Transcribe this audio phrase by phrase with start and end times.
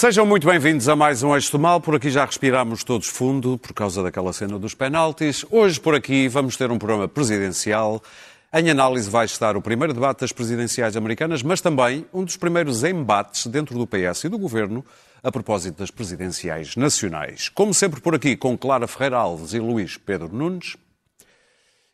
[0.00, 1.78] Sejam muito bem-vindos a mais um Eixo Mal.
[1.78, 5.44] Por aqui já respiramos todos fundo por causa daquela cena dos penaltis.
[5.50, 8.02] Hoje, por aqui, vamos ter um programa presidencial.
[8.50, 12.82] Em análise vai estar o primeiro debate das presidenciais americanas, mas também um dos primeiros
[12.82, 14.82] embates dentro do PS e do Governo
[15.22, 17.50] a propósito das presidenciais nacionais.
[17.50, 20.78] Como sempre por aqui, com Clara Ferreira Alves e Luís Pedro Nunes.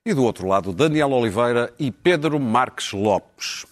[0.05, 3.67] E do outro lado, Daniel Oliveira e Pedro Marques Lopes.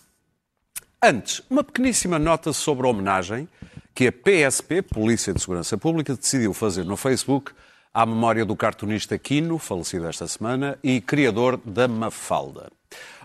[1.00, 3.48] Antes, uma pequeníssima nota sobre a homenagem
[3.94, 7.52] que a PSP, Polícia de Segurança Pública, decidiu fazer no Facebook
[7.92, 12.72] à memória do cartunista Quino, falecido esta semana, e criador da Mafalda.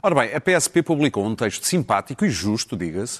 [0.03, 3.19] Ora bem, a PSP publicou um texto simpático e justo, diga-se,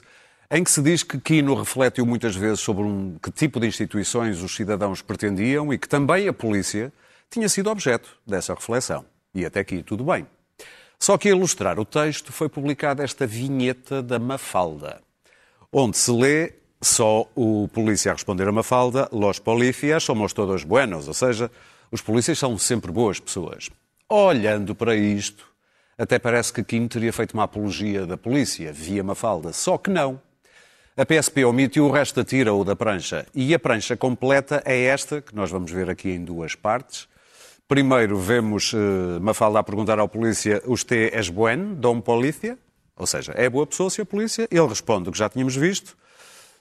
[0.52, 4.42] em que se diz que Quino refletiu muitas vezes sobre um, que tipo de instituições
[4.44, 6.94] os cidadãos pretendiam e que também a polícia
[7.32, 9.06] tinha sido objeto dessa reflexão.
[9.34, 10.28] E até aqui tudo bem.
[11.00, 15.02] Só que a ilustrar o texto foi publicada esta vinheta da Mafalda,
[15.72, 21.08] onde se lê só o polícia a responder a Mafalda, los policías somos todos buenos,
[21.08, 21.52] ou seja,
[21.92, 23.70] os polícias são sempre boas pessoas.
[24.08, 25.46] Olhando para isto,
[25.98, 30.22] até parece que Kim teria feito uma apologia da polícia via Mafalda, só que não.
[30.96, 34.84] A PSP omitiu o resto da tira ou da prancha, e a prancha completa é
[34.86, 37.08] esta, que nós vamos ver aqui em duas partes.
[37.68, 42.58] Primeiro vemos uh, Mafalda a perguntar ao polícia, usted es buen, dom polícia?
[42.96, 44.48] Ou seja, é boa pessoa, se a polícia?
[44.50, 45.96] Ele responde o que já tínhamos visto,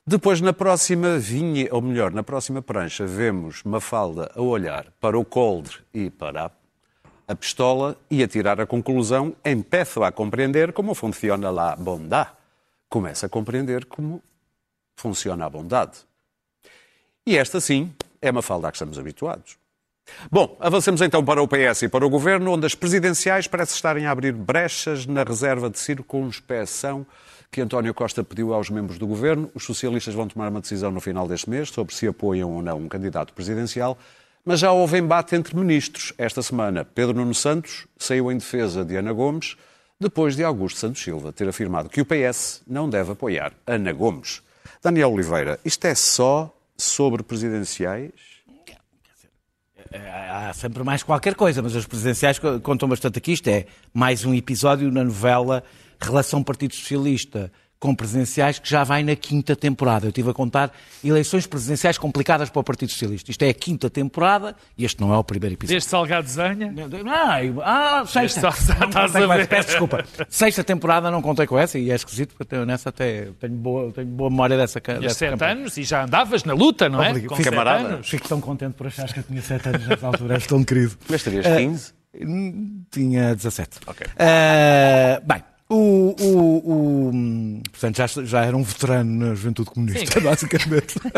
[0.09, 5.25] depois, na próxima vinha, ou melhor, na próxima prancha, vemos Mafalda a olhar para o
[5.25, 6.51] coldre e para
[7.27, 12.31] a pistola e a tirar a conclusão, empeço a compreender como funciona a bondade.
[12.89, 14.23] Começa a compreender como
[14.97, 15.99] funciona a bondade.
[17.27, 17.93] E esta, sim,
[18.23, 19.59] é Mafalda a que estamos habituados.
[20.31, 24.07] Bom, avancemos então para o PS e para o Governo, onde as presidenciais parecem estarem
[24.07, 27.07] a abrir brechas na reserva de circunspeção
[27.51, 29.51] que António Costa pediu aos membros do governo.
[29.55, 32.79] Os socialistas vão tomar uma decisão no final deste mês sobre se apoiam ou não
[32.79, 33.99] um candidato presidencial.
[34.45, 36.13] Mas já houve embate entre ministros.
[36.17, 39.57] Esta semana, Pedro Nuno Santos saiu em defesa de Ana Gomes,
[40.01, 44.43] depois de Augusto Santos Silva ter afirmado que o PS não deve apoiar Ana Gomes.
[44.83, 48.38] Daniel Oliveira, isto é só sobre presidenciais?
[49.93, 53.33] Há sempre mais qualquer coisa, mas os presidenciais contam bastante aqui.
[53.33, 55.63] Isto é mais um episódio na novela
[56.01, 60.07] relação Partido Socialista com presidenciais que já vai na quinta temporada.
[60.07, 60.73] Eu estive a contar
[61.05, 63.31] eleições presidenciais complicadas para o Partido Socialista.
[63.31, 65.75] Isto é a quinta temporada e este não é o primeiro episódio.
[65.75, 66.73] Desde Salgado Zanha?
[66.73, 68.51] Não, ah, sexta.
[69.49, 70.05] Peço desculpa.
[70.29, 73.93] Sexta temporada não contei com essa e é esquisito porque eu nessa até tenho boa,
[73.93, 75.53] tenho boa memória dessa, dessa sete campanha.
[75.53, 77.13] anos e já andavas na luta, não é?
[77.21, 78.03] Com Fico, camarada.
[78.03, 80.35] Fico tão contente por achar que eu tinha sete anos nessa altura.
[80.35, 80.97] És tão querido.
[81.09, 81.93] Mas terias 15?
[82.15, 83.81] Uh, tinha 17.
[83.87, 84.07] Ok.
[84.07, 90.25] Uh, bem, o, o, o, portanto, já, já era um veterano na juventude comunista, Sim.
[90.25, 90.97] basicamente.
[90.97, 91.13] uh,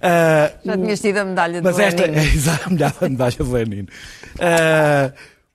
[0.64, 1.88] já tinha sido a medalha de mas Lenin.
[1.88, 3.82] Esta, é, exato, a medalha de Lenin.
[3.82, 5.12] Uh,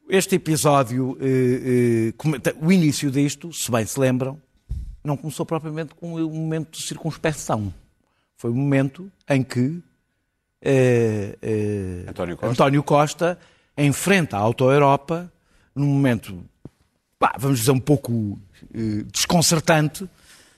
[0.09, 4.37] este episódio, uh, o início disto, se bem se lembram,
[5.01, 7.73] não começou propriamente com um momento de circunspeção.
[8.35, 9.81] Foi um momento em que
[12.09, 12.51] António Costa.
[12.51, 13.39] António Costa
[13.77, 15.31] enfrenta a Auto-Europa
[15.73, 16.43] num momento
[17.37, 18.39] vamos dizer, um pouco
[18.73, 20.09] eh, desconcertante,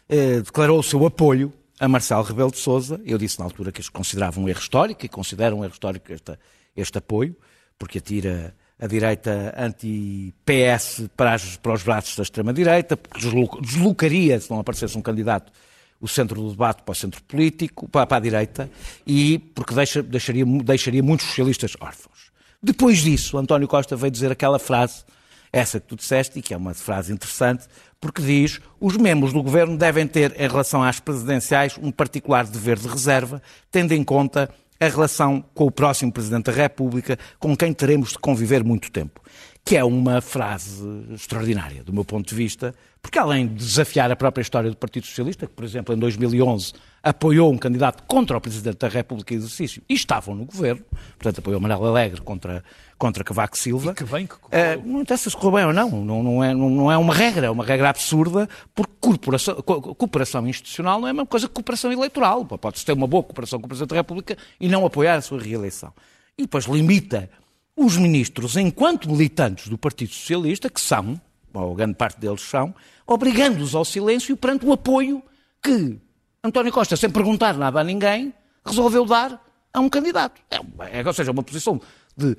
[0.07, 3.01] eh, declarou o seu apoio a Marcelo Rebelo de Sousa.
[3.03, 6.13] Eu disse na altura que eles consideravam um erro histórico e consideram um erro histórico
[6.13, 6.37] este,
[6.75, 7.35] este apoio,
[7.79, 13.19] porque atira a direita anti-PS para, para, os braços da extrema-direita, porque
[13.61, 15.51] deslocaria, se não aparecesse um candidato,
[15.99, 18.69] o centro do debate para o centro político, para, para a direita,
[19.05, 22.31] e porque deixa, deixaria, deixaria muitos socialistas órfãos.
[22.61, 25.03] Depois disso, António Costa veio dizer aquela frase
[25.51, 27.65] essa que tu disseste e que é uma frase interessante,
[27.99, 32.79] porque diz os membros do governo devem ter, em relação às presidenciais, um particular dever
[32.79, 34.49] de reserva, tendo em conta
[34.79, 39.21] a relação com o próximo Presidente da República, com quem teremos de conviver muito tempo.
[39.63, 40.83] Que é uma frase
[41.13, 45.05] extraordinária, do meu ponto de vista, porque além de desafiar a própria história do Partido
[45.05, 49.37] Socialista, que, por exemplo, em 2011 apoiou um candidato contra o Presidente da República em
[49.37, 50.83] exercício e estavam no governo,
[51.17, 52.63] portanto apoiou Manuel Alegre contra,
[53.01, 53.93] contra Cavaco Silva.
[53.93, 54.79] E que bem que correu.
[54.79, 57.47] Uh, não interessa se correu bem ou não, não, não, é, não, é uma regra,
[57.47, 61.91] é uma regra absurda, porque cooperação, cooperação institucional não é a mesma coisa que cooperação
[61.91, 62.45] eleitoral.
[62.45, 65.41] Pode-se ter uma boa cooperação com o Presidente da República e não apoiar a sua
[65.41, 65.91] reeleição.
[66.37, 67.27] E depois limita
[67.75, 71.19] os ministros, enquanto militantes do Partido Socialista, que são,
[71.55, 72.71] ou grande parte deles são,
[73.07, 75.23] obrigando-os ao silêncio perante o apoio
[75.63, 75.97] que
[76.43, 78.31] António Costa, sem perguntar nada a ninguém,
[78.63, 79.43] resolveu dar
[79.73, 80.39] a um candidato.
[80.51, 81.81] É, é, ou seja, uma posição
[82.15, 82.37] de,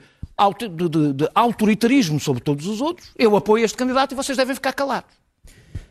[0.58, 3.12] de, de, de, autoritarismo sobre todos os outros.
[3.17, 5.11] Eu apoio este candidato e vocês devem ficar calados.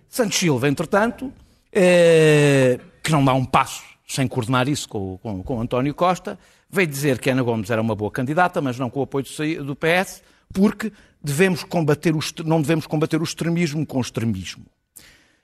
[0.10, 1.32] Santos Silva, entretanto,
[1.72, 6.38] é, que não dá um passo sem coordenar isso com, com, com António Costa,
[6.70, 9.26] veio dizer que Ana Gomes era uma boa candidata, mas não com o apoio
[9.64, 10.22] do PS,
[10.54, 10.92] porque
[11.24, 14.66] devemos combater o, não devemos combater o extremismo com o extremismo.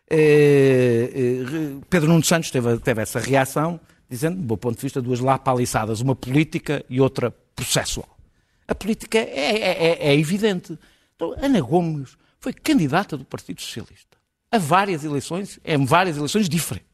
[0.09, 3.79] Eh, eh, Pedro Nuno Santos teve, teve, essa reação,
[4.09, 8.16] dizendo, do meu ponto de vista, duas lapaliçadas, uma política e outra processual.
[8.67, 10.77] A política é, é, é, é evidente.
[11.15, 14.17] Então, Ana Gomes foi candidata do Partido Socialista
[14.51, 16.87] a várias eleições, em várias eleições diferentes.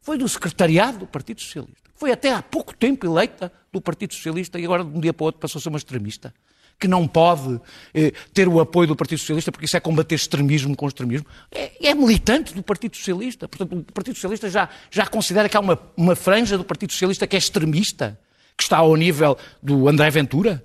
[0.00, 1.90] Foi do secretariado do Partido Socialista.
[1.94, 5.24] Foi até há pouco tempo eleita do Partido Socialista e agora, de um dia para
[5.24, 6.32] o outro, passou a ser uma extremista
[6.78, 7.58] que não pode
[7.94, 11.26] eh, ter o apoio do Partido Socialista porque isso é combater extremismo com extremismo.
[11.50, 13.48] É, é, militante do Partido Socialista.
[13.48, 17.26] Portanto, o Partido Socialista já, já considera que há uma, uma franja do Partido Socialista
[17.26, 18.18] que é extremista,
[18.56, 20.62] que está ao nível do André Ventura.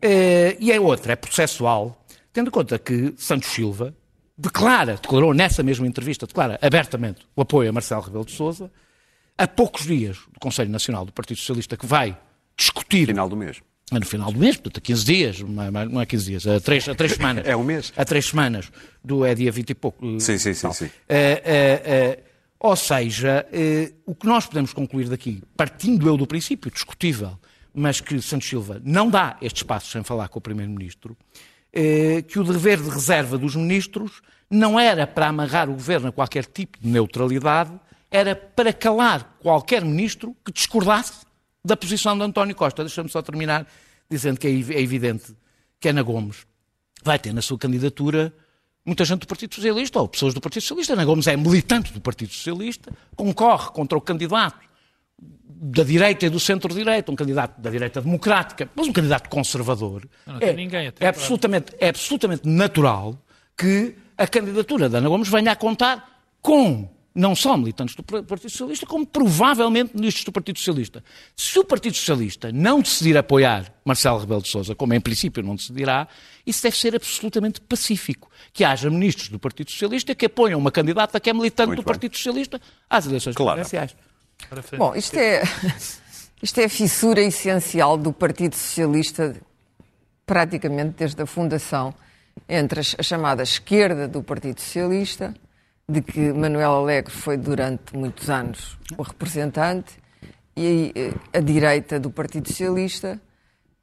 [0.00, 3.94] Eh, e é outra, é processual, tendo em conta que Santos Silva
[4.36, 8.70] declara, declarou nessa mesma entrevista, declara abertamente o apoio a Marcelo Rebelo de Sousa,
[9.36, 12.16] a poucos dias do Conselho Nacional do Partido Socialista que vai
[12.56, 13.06] discutir...
[13.06, 13.60] Final do mês
[13.90, 16.94] no final do mês, portanto, a 15 dias, não é 15 dias, a 3, a
[16.94, 17.46] 3 semanas.
[17.46, 17.92] é um mês.
[17.96, 18.70] A 3 semanas,
[19.02, 20.20] do, é dia 20 e pouco.
[20.20, 20.72] Sim, sim, sim.
[20.72, 20.90] sim.
[21.08, 22.22] É, é,
[22.60, 23.46] ou seja,
[24.04, 27.38] o que nós podemos concluir daqui, partindo eu do princípio, discutível,
[27.78, 31.16] mas que Santos Silva não dá este espaço sem falar com o Primeiro-Ministro,
[31.72, 34.20] é, que o dever de reserva dos ministros
[34.50, 37.70] não era para amarrar o governo a qualquer tipo de neutralidade,
[38.10, 41.26] era para calar qualquer ministro que discordasse
[41.64, 42.82] da posição de António Costa.
[42.82, 43.66] Deixa-me só terminar
[44.10, 45.36] dizendo que é, é evidente
[45.78, 46.46] que Ana Gomes
[47.04, 48.34] vai ter na sua candidatura
[48.84, 50.94] muita gente do Partido Socialista ou pessoas do Partido Socialista.
[50.94, 54.67] Ana Gomes é militante do Partido Socialista, concorre contra o candidato
[55.60, 60.08] da direita e do centro-direita, um candidato da direita democrática, mas um candidato conservador.
[60.40, 63.18] É, ninguém é, absolutamente, é absolutamente natural
[63.56, 66.88] que a candidatura de Ana Gomes venha a contar com
[67.18, 71.02] não só militantes do Partido Socialista, como provavelmente ministros do Partido Socialista.
[71.34, 75.56] Se o Partido Socialista não decidir apoiar Marcelo Rebelo de Sousa, como em princípio não
[75.56, 76.06] decidirá,
[76.46, 78.30] isso deve ser absolutamente pacífico.
[78.52, 81.84] Que haja ministros do Partido Socialista que apoiam uma candidata que é militante Muito do
[81.84, 81.92] bem.
[81.92, 83.58] Partido Socialista às eleições claro.
[83.58, 83.96] presidenciais.
[84.76, 85.42] Bom, isto é,
[86.42, 89.36] isto é a fissura essencial do Partido Socialista
[90.24, 91.94] praticamente desde a fundação
[92.48, 95.34] entre a chamada esquerda do Partido Socialista
[95.88, 99.98] de que Manuel Alegre foi durante muitos anos o representante
[100.54, 103.20] e eh, a direita do Partido Socialista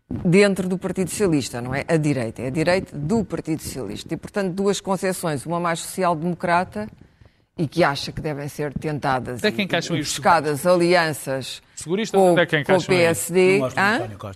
[0.07, 4.13] dentro do Partido Socialista, não é a direita, é a direita do Partido Socialista.
[4.13, 6.87] E, portanto, duas concepções, uma mais social-democrata
[7.57, 12.63] e que acha que devem ser tentadas Até quem e, buscadas alianças seguristas com, é
[12.63, 13.61] com o PSD.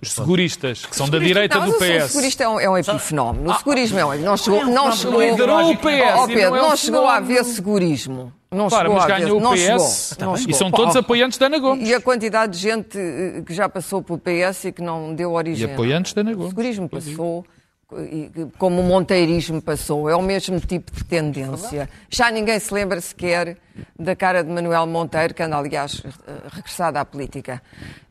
[0.01, 2.06] Os seguristas, que são da direita não, do PS.
[2.06, 3.51] O segurista é um, é um epifenómeno.
[3.51, 4.18] O segurismo é um...
[4.19, 5.83] Não chegou, não chegou, liderou o PS
[6.18, 8.33] oh, Pedro, não, chegou a haver segurismo.
[8.51, 11.60] Não claro, chegou mas ganhou o PS não chegou, e são todos apoiantes da Ana
[11.60, 11.88] Gomes.
[11.88, 15.33] E a quantidade de gente eh, que já passou pelo PS e que não deu
[15.33, 15.68] origem.
[15.68, 16.48] E apoiantes da Ana Gomes.
[16.48, 17.45] O segurismo passou
[18.60, 21.90] como o monteirismo passou, é o mesmo tipo de tendência.
[22.08, 23.58] Já ninguém se lembra sequer
[23.98, 26.04] da cara de Manuel Monteiro, que anda, aliás,
[26.52, 27.62] regressada à política.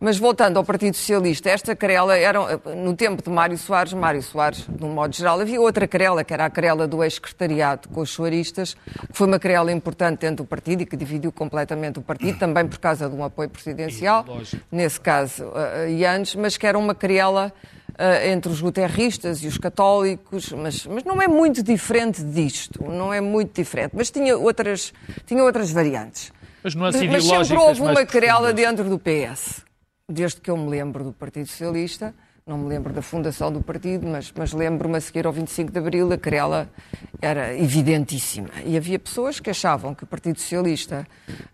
[0.00, 2.40] Mas voltando ao Partido Socialista, esta querela era,
[2.74, 6.32] no tempo de Mário Soares, Mário Soares, de um modo geral, havia outra querela, que
[6.32, 10.48] era a querela do ex-secretariado com os soaristas, que foi uma querela importante dentro do
[10.48, 14.24] partido e que dividiu completamente o partido, também por causa de um apoio presidencial,
[14.72, 17.52] nesse caso, uh, Ianes, mas que era uma querela
[18.30, 23.20] entre os guterristas e os católicos, mas, mas não é muito diferente disto, não é
[23.20, 24.92] muito diferente, mas tinha outras,
[25.26, 26.32] tinha outras variantes.
[26.62, 29.64] Mas, não é assim mas sempre houve uma querela dentro do PS,
[30.08, 32.14] desde que eu me lembro do Partido Socialista,
[32.48, 35.78] não me lembro da fundação do partido, mas, mas lembro-me a seguir ao 25 de
[35.78, 36.70] Abril, a querela
[37.20, 38.48] era evidentíssima.
[38.64, 41.06] E havia pessoas que achavam que o Partido Socialista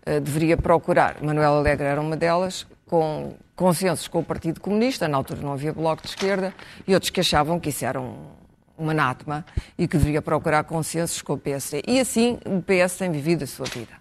[0.07, 5.17] uh, deveria procurar, Manuel Alegre era uma delas, com consensos com o Partido Comunista, na
[5.17, 6.53] altura não havia bloco de esquerda,
[6.87, 8.15] e outros que achavam que isso era um,
[8.77, 9.45] um anátema
[9.77, 11.83] e que deveria procurar consensos com o PSD.
[11.87, 13.93] E assim o PS tem vivido a sua vida.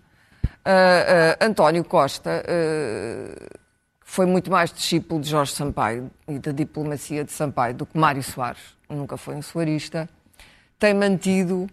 [0.42, 3.58] Uh, uh, António Costa uh,
[4.00, 8.22] foi muito mais discípulo de Jorge Sampaio e da diplomacia de Sampaio do que Mário
[8.22, 10.08] Soares, nunca foi um soarista.
[10.76, 11.66] Tem mantido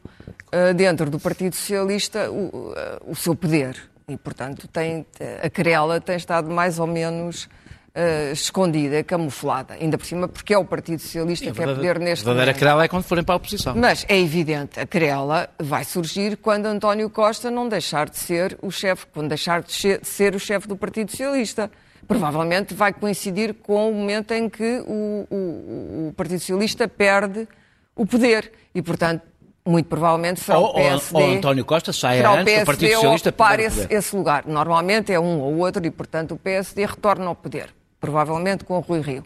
[0.75, 2.73] dentro do Partido Socialista o,
[3.07, 5.05] o seu poder e, portanto, tem,
[5.43, 7.49] a querela tem estado mais ou menos
[7.95, 11.99] uh, escondida, camuflada, ainda por cima, porque é o Partido Socialista Sim, que é poder
[11.99, 12.27] neste momento.
[12.27, 13.75] A verdadeira querela é quando forem para a oposição.
[13.75, 18.71] Mas é evidente, a querela vai surgir quando António Costa não deixar de ser o
[18.71, 21.69] chefe, quando deixar de ser o chefe do Partido Socialista.
[22.07, 27.47] Provavelmente vai coincidir com o momento em que o, o, o Partido Socialista perde
[27.95, 29.21] o poder e, portanto,
[29.65, 31.17] muito provavelmente será Ou, o PSD.
[31.17, 34.45] ou, ou António Costa o antes do Partido Socialista ocupar esse, esse lugar.
[34.47, 37.69] Normalmente é um ou outro e, portanto, o PSD retorna ao poder,
[38.01, 39.23] provavelmente com o Rui Rio.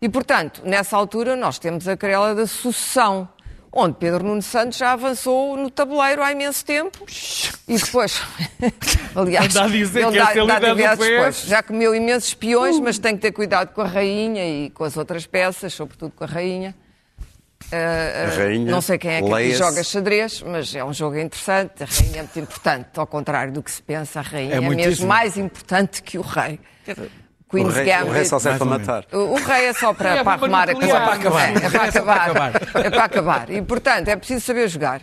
[0.00, 3.28] E, portanto, nessa altura nós temos a querela da sucessão,
[3.70, 7.04] onde Pedro Nuno Santos já avançou no tabuleiro há imenso tempo
[7.68, 8.22] e depois,
[9.14, 13.22] aliás, Anda a dizer ele que dá, dá já comeu imensos espiões, mas tem que
[13.22, 16.74] ter cuidado com a rainha e com as outras peças, sobretudo com a rainha.
[17.64, 21.82] Uh, uh, rainha, não sei quem é que joga xadrez, mas é um jogo interessante.
[21.82, 22.88] A rainha é muito importante.
[22.96, 26.22] Ao contrário do que se pensa, a rainha É é, mesmo mais importante que o
[26.22, 26.60] rei.
[27.54, 28.08] O Queen's rei, Gambit.
[28.08, 29.04] o rei só serve para matar.
[29.12, 30.92] O o rei é só para, É para arrumar a nuclear.
[30.92, 31.02] casa.
[31.02, 31.48] É para acabar.
[31.48, 32.62] É, é para É para acabar.
[32.86, 33.50] É para acabar.
[33.50, 35.02] E, portanto, é preciso saber jogar.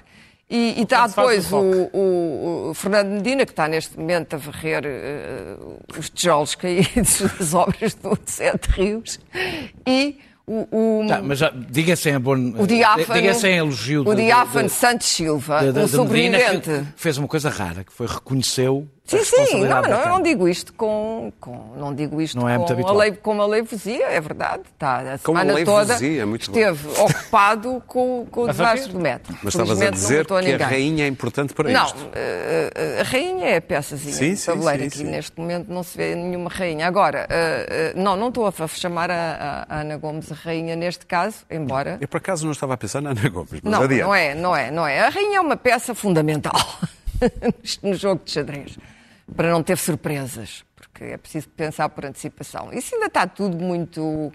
[0.50, 4.34] E, e está faz depois o o, o- o Fernando Medina, que está neste momento
[4.34, 5.56] a varrer eh,
[5.98, 9.18] os tijolos caídos das obras do Sete Rios.
[9.88, 10.68] E o,
[11.04, 14.24] o, Tá, mas já, diga sem a bom, o diáfano, diga sem elogio o de-
[14.26, 16.84] diáfano de- Santos Silva, de- de- um sobrevivente.
[16.98, 20.48] fez uma coisa rara, que foi reconheceu Sim, sim, não, da não, eu não digo
[20.48, 24.22] isto com, com não digo isto Não é com, a lei, com uma leivosia, é
[24.22, 24.62] verdade.
[24.74, 26.58] Está a Com semana toda leivosia, muito bom.
[26.58, 29.36] esteve ocupado com, com o desastre do metro.
[29.44, 32.08] Mas estavas a não dizer que a rainha é importante para Não, isto.
[32.14, 34.82] eh, eh, a rainha é a peçazinha Sim, do sim, tabuleiro.
[34.84, 35.04] sim, Aqui sim.
[35.04, 36.88] neste momento não se vê nenhuma rainha.
[36.88, 41.38] Agora, eh, não, não estou a chamar a, a Ana Gomes a rainha neste caso,
[41.50, 41.98] embora.
[42.00, 44.04] Eu por acaso não estava a pensar na Ana Gomes, mas Não, adiante.
[44.04, 45.02] não é, não é, não é.
[45.02, 46.56] A rainha é uma peça fundamental
[47.84, 48.78] no jogo de xadrez,
[49.36, 52.72] para não ter surpresas, porque é preciso pensar por antecipação.
[52.74, 54.32] Isso ainda está tudo muito.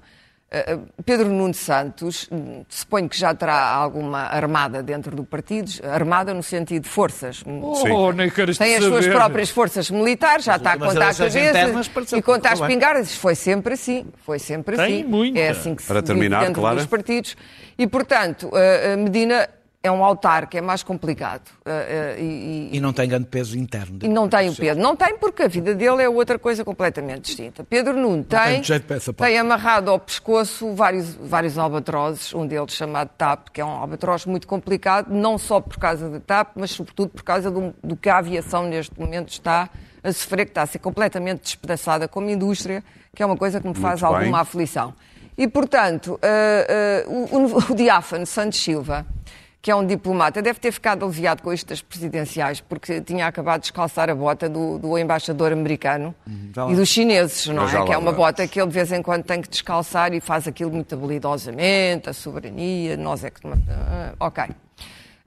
[0.50, 6.32] eh, Pedro Nuno Santos, hum, suponho que já terá alguma armada dentro do partido, armada
[6.32, 7.42] no sentido de forças.
[7.44, 9.16] Oh, nem queres Tem as suas saber.
[9.16, 12.60] próprias forças militares, já está a últimas contar a eleições cabeça pareceu e contar as
[12.60, 12.68] bem.
[12.68, 13.14] pingardas.
[13.16, 14.06] Foi sempre assim.
[14.24, 15.04] Foi sempre Tem assim.
[15.04, 15.38] muita.
[15.38, 16.76] É assim que se Para vive terminar, dentro Clara.
[16.76, 17.36] dos partidos.
[17.76, 19.48] E, portanto, a a Medina
[19.86, 21.42] é um altar que é mais complicado.
[21.64, 23.98] eh, eh, e- e- não tem grande peso interno.
[24.02, 24.82] e não tem o Pedro.
[24.82, 27.64] Não tem porque a vida dele é outra coisa completamente distinta.
[27.64, 33.48] Pedro Nuno tem tem, tem amarrado ao pescoço vários, vários albatrozes, um deles chamado TAP,
[33.52, 37.22] que é um albatroz muito complicado, não só por causa da TAP, mas sobretudo por
[37.22, 39.68] causa do, do que a aviação neste momento está
[40.02, 42.82] a sofrer, que está a ser completamente despedaçada como indústria,
[43.14, 44.20] que é uma coisa que me faz Muito bem.
[44.24, 44.94] alguma aflição.
[45.38, 49.04] E, portanto, eh, eh, o, o- o diáfano Santos Silva,
[49.66, 53.62] que é um diplomata, deve ter ficado aliviado com isto das presidenciais, porque tinha acabado
[53.62, 56.14] de descalçar a bota do, do embaixador americano
[56.54, 56.70] já lá.
[56.70, 57.84] e dos chineses, não é?
[57.84, 60.46] Que é uma bota que ele de vez em quando tem que descalçar e faz
[60.46, 63.40] aquilo muito habilidosamente, a soberania, nós é que...
[63.44, 64.44] Ah, ok.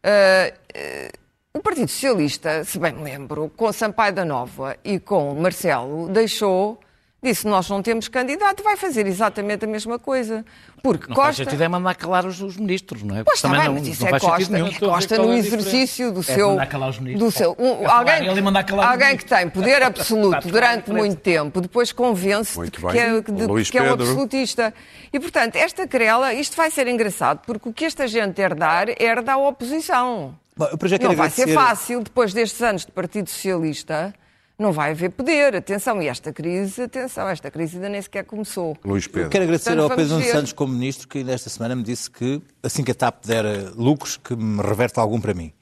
[0.01, 1.11] Ah, eh,
[1.53, 6.79] o Partido Socialista, se bem me lembro, com Sampaio da Nova e com Marcelo, deixou,
[7.21, 10.45] disse, nós não temos candidato, vai fazer exatamente a mesma coisa.
[10.81, 11.43] Porque Não faz Costa...
[11.43, 13.23] sentido é mandar calar os, os ministros, não é?
[13.25, 15.37] Pois está Também bem, não, mas isso não é faz Costa, é Costa no é
[15.37, 16.49] exercício do É seu...
[16.51, 17.33] mandar calar os ministros.
[17.33, 20.37] do seu um- É alguém ele e mandar calar os alguém que tem poder absoluto
[20.37, 24.73] Está durante muito tempo, depois convence de Muito que, é, de- que é um absolutista.
[25.11, 29.33] E, portanto, esta querela, isto vai ser engraçado, porque o que esta gente herdar, herda
[29.33, 30.33] a oposição.
[30.55, 34.13] Bom, quero Não vai ser fácil, depois destes anos de Partido Socialista,
[34.59, 35.55] não vai haver poder.
[35.55, 38.77] Atenção, e esta crise, atenção, esta crise ainda nem sequer começou.
[38.83, 39.29] Luís Eu Pedro.
[39.29, 40.25] quero agradecer Portanto, ao Pedro Nuno.
[40.31, 43.45] Santos como ministro que ainda esta semana me disse que assim que a TAP der
[43.75, 45.53] lucros que me reverte algum para mim.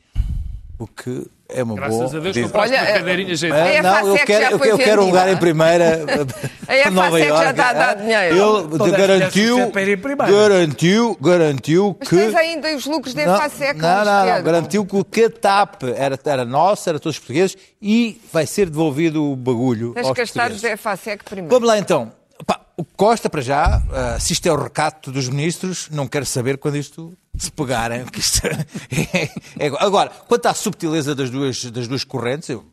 [0.80, 2.18] O que é uma Graças boa...
[2.18, 3.80] a Deus compraste Olha, uma eh, cadeirinha Ah, ajeitada.
[3.80, 5.38] A não, eu EFASEC quero, eu, eu quero um lugar vendida.
[5.38, 6.06] em primeira.
[6.68, 8.36] A EFASEC já está a dar dinheiro.
[8.82, 12.16] Ele garantiu, para garantiu, garantiu Mas que.
[12.18, 14.44] tens ainda os lucros da Não, EFASEC, não, não, não, Pedro.
[14.44, 18.46] garantiu que o que a TAP era, era nosso, era todos os portugueses e vai
[18.46, 20.62] ser devolvido o bagulho Tens aos que gastar os portugueses.
[20.62, 21.50] da EFASEC primeiro.
[21.50, 22.12] Vamos lá então.
[22.80, 26.60] O Costa, para já, ah, se isto é o recato dos ministros, não quero saber
[26.60, 28.06] quando isto se pegarem.
[28.16, 32.64] isto é- é- Agora, quanto à subtileza das duas, das duas correntes, eu-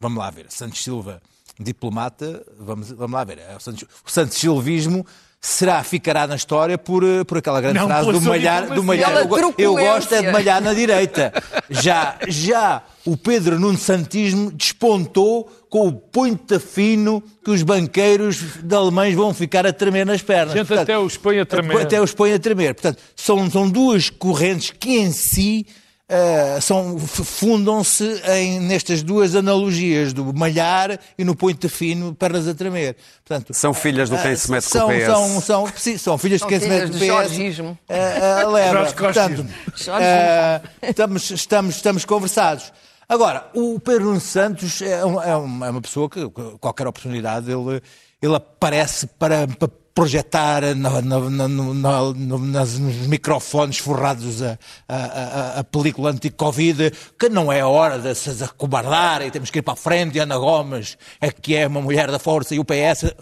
[0.00, 0.46] vamos lá ver.
[0.48, 1.20] Santos Silva,
[1.60, 3.38] diplomata, vamos, vamos lá ver.
[3.40, 5.06] É O Santos, o Santos Silvismo
[5.46, 8.66] será, ficará na história por, eh, por aquela grande Não, frase do malhar.
[8.66, 11.32] Do malhar eu, eu gosto é de malhar na direita.
[11.70, 18.74] Já, já o Pedro Nuno Santismo despontou com o ponta fino que os banqueiros de
[18.74, 20.54] alemães vão ficar a tremer nas pernas.
[20.54, 21.80] Gente até os põe a tremer.
[21.80, 22.74] Até os põe a tremer.
[22.74, 25.64] Portanto, são, são duas correntes que em si
[26.08, 32.54] ah, são- fundam-se em- nestas duas analogias, do malhar e no ponta fino, pernas a
[32.54, 32.96] tremer.
[33.24, 35.04] Portanto, São filhas do quem ah, se mete com são, o PS.
[35.06, 37.28] São, são, sim, são filhas São de quem se filhas mete com o PS.
[37.28, 37.78] jorgismo.
[37.88, 38.72] Ah, ah, leva.
[38.72, 39.46] Jorge Portanto,
[39.90, 42.72] ah, estamos, estamos, estamos conversados.
[43.08, 46.28] Agora, o Pedro Santos é, um- é uma, é uma pessoa que,
[46.60, 47.80] qualquer oportunidade, ele,
[48.20, 57.30] ele aparece para, para, projetar nas- nos microfones forrados a, a, a- película anti-Covid, que
[57.30, 60.36] não é hora de se acobardar e temos que ir para a frente, e Ana
[60.36, 63.14] Gomes é que é uma mulher da força e o PS.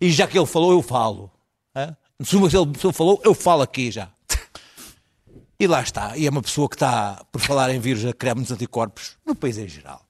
[0.00, 1.28] E já que ele falou, eu falo.
[1.74, 1.96] hã?
[2.22, 4.08] Se ele, falou, eu falo aqui já.
[5.58, 6.16] E lá está.
[6.16, 9.34] E é uma pessoa que está, por falar em vírus, a criar muitos anticorpos no
[9.34, 10.00] país em geral.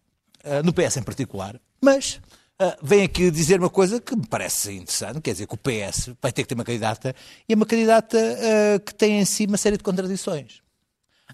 [0.63, 1.59] No PS em particular.
[1.83, 2.21] Mas
[2.61, 6.11] uh, vem aqui dizer uma coisa que me parece interessante, quer dizer que o PS
[6.21, 7.15] vai ter que ter uma candidata
[7.49, 10.63] e é uma candidata uh, que tem em si uma série de contradições.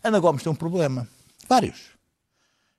[0.03, 1.07] Ana Gomes tem um problema.
[1.49, 1.79] Vários.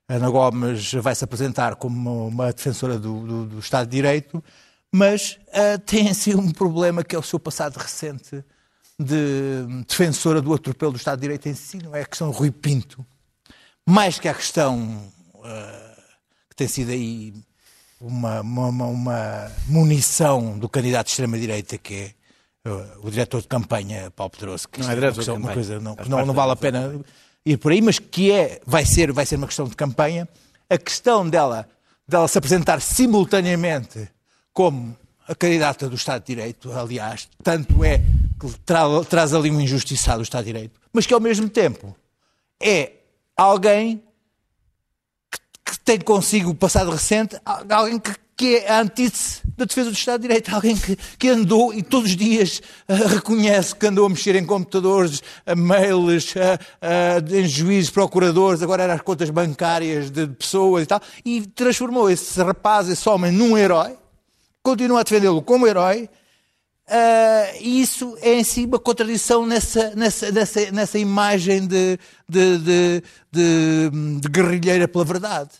[0.08, 4.42] Ana Gomes vai se apresentar como uma defensora do, do- do Estado de Direito,
[4.90, 8.44] mas ah, tem em si um problema que é o seu passado recente
[8.98, 12.50] de defensora do atropelo do Estado de Direito em si, não é a questão Rui
[12.50, 13.04] Pinto.
[13.88, 15.10] Mais que a questão
[15.44, 15.96] ah,
[16.50, 17.32] que tem sido aí
[18.02, 22.10] uma, uma, uma- munição do candidato de extrema-direita, que é
[22.64, 25.54] ah, o diretor de campanha, Paulo Pedroso, que Não é uma, campanha.
[25.54, 27.00] coisa não, não, não vale a pena
[27.46, 30.28] ir por aí, mas que é, vai ser, vai ser uma questão de campanha.
[30.68, 31.68] A questão dela,
[32.08, 34.08] dela se apresentar simultaneamente
[34.52, 34.96] como
[35.28, 37.98] a candidata do Estado de Direito, aliás, tanto é
[38.40, 41.94] que tra- traz ali um injustiçado do Estado de Direito, mas que ao mesmo tempo
[42.60, 42.92] é
[43.36, 44.02] alguém
[45.72, 49.90] que tem consigo o passado recente, al- alguém que, que é a antítese da defesa
[49.90, 53.86] do Estado de Direito, alguém que, que andou e todos os dias ah, reconhece que
[53.86, 59.00] andou a mexer em computadores, a mails, ah, ah, em juízes, procuradores, agora era as
[59.00, 63.96] contas bancárias de pessoas e tal, e transformou esse rapaz, esse homem, num herói,
[64.62, 66.08] continua a defendê-lo como herói,
[66.88, 71.98] ah, e isso é em si uma contradição nessa, nessa, nessa, nessa imagem de,
[72.28, 75.50] de, de, de- de guerrilheira pela verdade.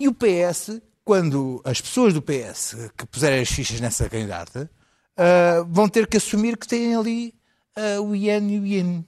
[0.00, 4.70] E o PS, quando as pessoas do PS que puserem as fichas nessa candidata,
[5.16, 7.34] ah, vão ter que assumir que têm ali
[7.76, 9.04] ah, o Yen e o Yin.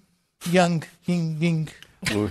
[0.53, 1.67] Yang, Yin, Ying.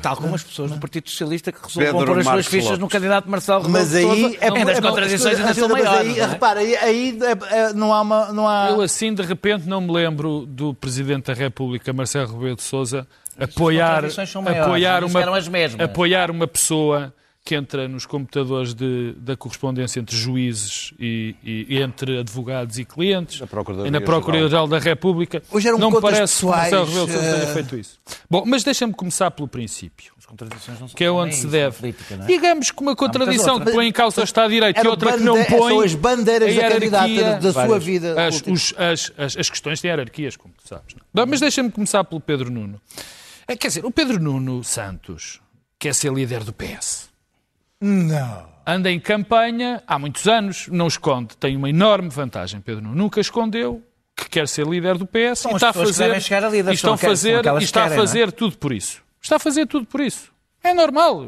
[0.02, 2.80] Tal como as pessoas do Partido Socialista que resolvam Pedro pôr as suas fichas Lopes.
[2.80, 5.84] no candidato Marcelo Rebelo Mas de aí é onde as é- contradições ainda são mas
[5.86, 6.10] maiores.
[6.12, 6.30] aí, não é?
[6.30, 8.34] repara, aí, aí é- é- não há uma.
[8.34, 8.70] Não há...
[8.70, 13.08] Eu assim, de repente, não me lembro do Presidente da República, Marcelo Rebelo de Sousa,
[13.40, 20.16] apoiar, maiores, apoiar, uma, apoiar uma pessoa que entra nos computadores de- da correspondência entre
[20.16, 25.42] juízes e, e- e entre advogados e clientes, Da Procuradoria e na Procuradoria-Geral da República.
[25.52, 28.00] Hoje eram não me contas parece que Marcelo pessoais, Rebelo Sousa tenha eh, feito isso.
[28.30, 30.14] Bom, mas deixa-me começar pelo princípio.
[30.20, 31.66] As contradições não são Que é onde se deve.
[31.76, 32.28] na política, não é?
[32.28, 35.24] Digamos que uma contradição que põe em causa o Estado de Direito e outra que
[35.24, 35.72] não põe.
[35.74, 38.24] são as bandeiras da candidata da sua vida.
[38.28, 40.96] as, os- as- as- as questões têm hierarquias, como tu sabes.
[41.14, 41.26] não é?
[41.26, 42.80] Mas deixa-me começar pelo Pedro Nuno.
[43.48, 45.42] É, Quer dizer, o Pedro Nuno Santos
[45.80, 47.10] quer ser líder do PS.
[47.82, 48.52] Não.
[48.66, 51.36] Anda em campanha há muitos anos, não esconde.
[51.36, 52.96] Tem uma enorme vantagem, Pedro Nuno.
[52.96, 53.82] Nunca escondeu
[54.16, 56.14] que quer ser líder do PS São e está a que fazer,
[56.52, 59.02] líder, e estão fazer, e está que a querem, fazer tudo por isso.
[59.20, 60.32] Está a fazer tudo por isso.
[60.64, 61.24] É normal.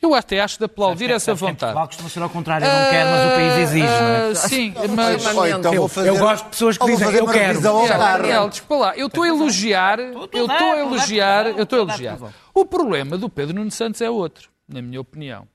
[0.00, 1.58] Eu até acho de aplaudir essa que em vontade.
[1.58, 4.30] Portugal costuma ser ao contrário, eu não quero, mas o país exige, não é?
[4.30, 5.26] Ah, Sim, mas...
[5.36, 7.58] Ou então vou Eu gosto de pessoas que dizem, fazer eu quero.
[7.58, 7.98] É.
[7.98, 12.18] Daniel, desculpa lá, eu estou a elogiar, eu estou a elogiar, eu estou a elogiar.
[12.54, 15.46] O problema do Pedro Nuno Santos é outro, na minha opinião.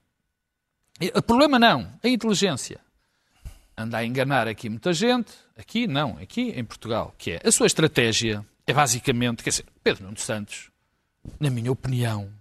[1.15, 2.79] O problema não, a inteligência.
[3.77, 7.67] Anda a enganar aqui muita gente, aqui não, aqui em Portugal, que é a sua
[7.67, 10.69] estratégia é basicamente, quer dizer, Pedro Nuno Santos,
[11.39, 12.31] na minha opinião,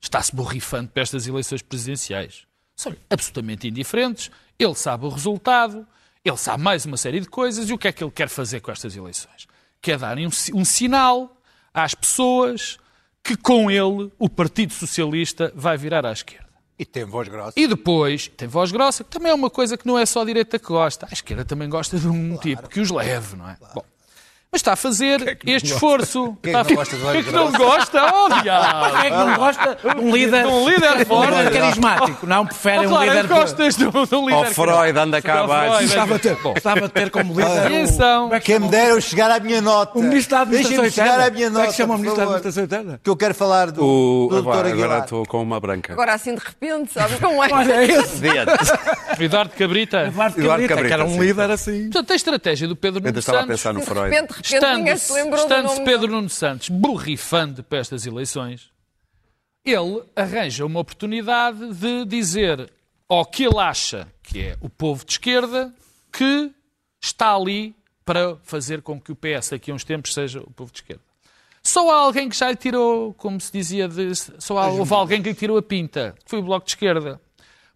[0.00, 2.46] está-se borrifando para estas eleições presidenciais.
[2.74, 5.86] São absolutamente indiferentes, ele sabe o resultado,
[6.24, 8.60] ele sabe mais uma série de coisas e o que é que ele quer fazer
[8.60, 9.46] com estas eleições?
[9.82, 11.36] Quer dar um, um sinal
[11.74, 12.78] às pessoas
[13.22, 16.45] que com ele o Partido Socialista vai virar à esquerda.
[16.78, 17.58] E tem voz grossa.
[17.58, 20.24] E depois tem voz grossa, que também é uma coisa que não é só a
[20.24, 21.06] direita que gosta.
[21.10, 23.56] A esquerda também gosta de um tipo que os leve, não é?
[23.74, 23.82] Bom,
[24.56, 26.34] mas está a fazer este esforço.
[26.42, 28.14] Quem é que a- não gosta de Quem é que não gosta?
[28.14, 28.96] Oh, diabo!
[28.96, 31.50] Quem é que não gosta de um líder, De um líder um líder forte.
[31.58, 32.26] carismático?
[32.26, 33.26] Não, prefere Oh, um líder...
[33.26, 34.34] gostas de um, de um líder.
[34.38, 35.82] Ó, Freud, anda cá abaixo.
[35.82, 38.32] Gostava de ter, gostava de ter como líder o, Atenção.
[38.34, 39.98] é que Quem me dera eu chegar à minha nota.
[39.98, 41.66] o Ministro da Administração chegar à minha Como é nota.
[41.72, 42.22] que chama o Ministro da.
[42.24, 43.00] Administração Interna?
[43.02, 44.48] Que eu quero falar do, O, do Dr.
[44.48, 44.84] agora Aguilar.
[44.86, 45.92] agora estou com uma branca.
[45.92, 47.48] Agora assim de repente, sabes como é?
[47.52, 48.26] Olha, esse
[49.22, 50.06] Eduardo Cabrita.
[50.06, 51.82] Eduardo Cabrita, que era Cabrita, um líder assim.
[51.90, 54.10] Portanto, a estratégia do Pedro Ainda Nuno estava a Santos pensar no Freud.
[54.54, 56.12] Estando-se lembrou do estando-se nome Pedro.
[56.12, 58.70] Nuno Santos borrifando para estas eleições,
[59.64, 62.70] ele arranja uma oportunidade de dizer
[63.08, 65.74] ao que ele acha que é o povo de esquerda
[66.12, 66.52] que
[67.02, 70.70] está ali para fazer com que o PS daqui a uns tempos seja o povo
[70.70, 71.02] de esquerda.
[71.62, 75.20] Só há alguém que já lhe tirou, como se dizia, de, só há, houve alguém
[75.20, 77.20] que lhe tirou a pinta, que foi o Bloco de Esquerda.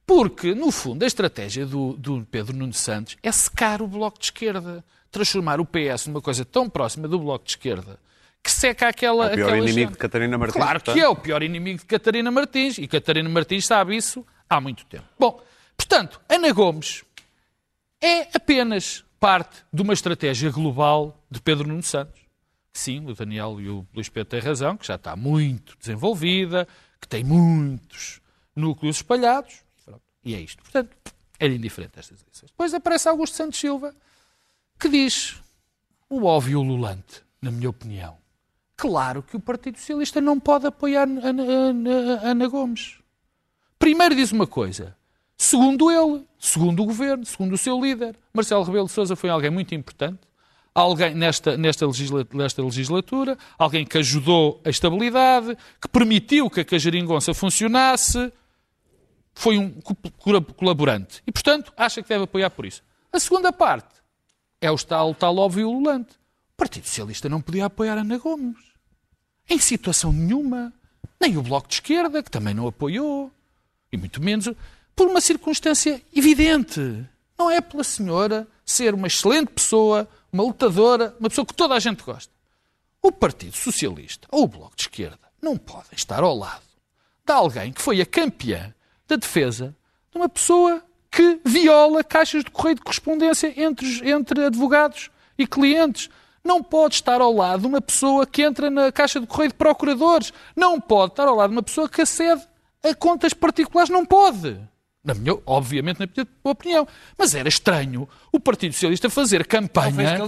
[0.07, 4.27] Porque, no fundo, a estratégia do, do Pedro Nuno Santos é secar o Bloco de
[4.27, 4.85] Esquerda.
[5.11, 7.99] Transformar o PS numa coisa tão próxima do Bloco de Esquerda
[8.43, 9.27] que seca aquela.
[9.27, 9.93] É o pior aquela inimigo gente.
[9.93, 11.05] de Catarina Martins, Claro que portanto.
[11.05, 12.79] é o pior inimigo de Catarina Martins.
[12.79, 15.05] E Catarina Martins sabe isso há muito tempo.
[15.19, 15.43] Bom,
[15.77, 17.05] portanto, Ana Gomes
[18.01, 22.19] é apenas parte de uma estratégia global de Pedro Nuno Santos.
[22.73, 26.67] Sim, o Daniel e o Luís Pedro têm razão, que já está muito desenvolvida,
[27.01, 28.21] que tem muitos
[28.57, 29.63] núcleos espalhados.
[29.85, 30.01] Pronto.
[30.25, 30.63] E é isto.
[30.63, 30.97] Portanto,
[31.39, 32.51] é indiferente estas eleições.
[32.51, 33.95] Depois aparece Augusto Santos Silva,
[34.81, 35.37] que diz
[36.09, 38.17] o óbvio ululante, na minha opinião.
[38.77, 41.43] Claro que o Partido Socialista não pode apoiar Ana,
[42.23, 42.99] Ana- Gomes.
[43.79, 44.97] Primeiro diz uma coisa.
[45.37, 49.51] Segundo ele, segundo o governo, segundo o seu líder, Marcelo Rebelo de Sousa foi alguém
[49.51, 50.19] muito importante,
[50.75, 56.65] alguém nesta, nesta, legisla- nesta legislatura, alguém que ajudou a estabilidade, que permitiu que a
[56.65, 58.33] Cajaringonça funcionasse,
[59.35, 59.71] foi um
[60.57, 61.23] colaborante.
[61.27, 62.83] E, portanto, acha que deve apoiar por isso.
[63.13, 64.00] A segunda parte
[64.61, 66.13] é o tal, tal óbvio ululante.
[66.53, 68.57] O Partido Socialista não podia apoiar Ana Gomes.
[69.49, 70.73] Em situação nenhuma.
[71.21, 73.31] Nem o Bloco de Esquerda, que também não apoiou.
[73.93, 74.51] E muito menos
[74.95, 76.81] por uma circunstância evidente.
[77.39, 81.81] Não é pela senhora ser uma excelente pessoa, uma lutadora, uma pessoa que toda a
[81.81, 82.33] gente gosta.
[83.03, 86.63] O Partido Socialista ou o Bloco de Esquerda não podem estar ao lado
[87.25, 88.75] de alguém que foi a campeã
[89.09, 89.75] da defesa
[90.11, 96.09] de uma pessoa que viola caixas de correio de correspondência entre, entre advogados e clientes.
[96.43, 99.57] Não pode estar ao lado de uma pessoa que entra na caixa de correio de
[99.57, 100.33] procuradores.
[100.55, 102.43] Não pode estar ao lado de uma pessoa que acede
[102.83, 103.91] a contas particulares.
[103.91, 104.59] Não pode.
[105.03, 106.87] Na minha, obviamente, na minha opinião.
[107.17, 110.19] Mas era estranho o Partido Socialista fazer campanha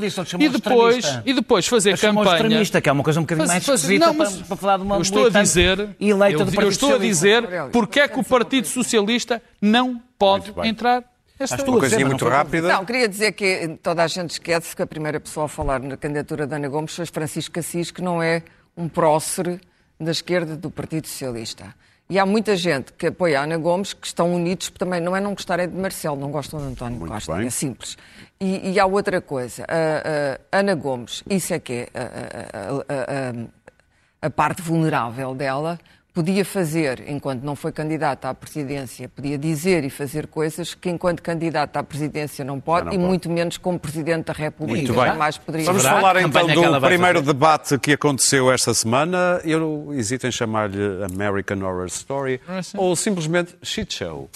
[0.41, 2.37] e, depois, e depois fazer campanha.
[2.37, 4.57] extremista, que é uma coisa um bocadinho Faz- mais faz- esquisita não, mas para, para
[4.57, 7.45] falar de uma eu estou a dizer, eleita eu, do eu Partido estou a dizer
[7.71, 11.05] porque é que o Partido Socialista não pode entrar
[11.39, 12.69] nesta Estás tu Uma coisinha muito rápida.
[12.73, 15.99] Não, queria dizer que toda a gente esquece que a primeira pessoa a falar na
[15.99, 18.43] candidatura de Ana Gomes foi Francisco Assis, que não é
[18.75, 19.61] um prócer
[20.01, 21.75] da esquerda do Partido Socialista.
[22.13, 25.21] E há muita gente que apoia a Ana Gomes que estão unidos também, não é
[25.21, 27.47] não gostarem de Marcelo, não gostam de António Muito Costa, bem.
[27.47, 27.97] é simples.
[28.39, 32.71] E, e há outra coisa, a, a Ana Gomes, isso é que é a- a-
[32.71, 35.81] a- a- a parte vulnerável dela,
[36.15, 41.23] podia fazer, enquanto não foi candidata à presidência, podia dizer e fazer coisas que enquanto
[41.23, 43.09] candidata à presidência não pode, não e pode.
[43.09, 45.05] muito menos como presidente da República, Muito bem.
[45.07, 45.67] jamais poderia.
[45.67, 47.33] Vamos falar então campanha do primeiro fazer.
[47.33, 49.41] debate que aconteceu esta semana.
[49.45, 52.41] Eu hesito em chamar-lhe American Horror Story
[52.77, 54.29] ou simplesmente Shit Show.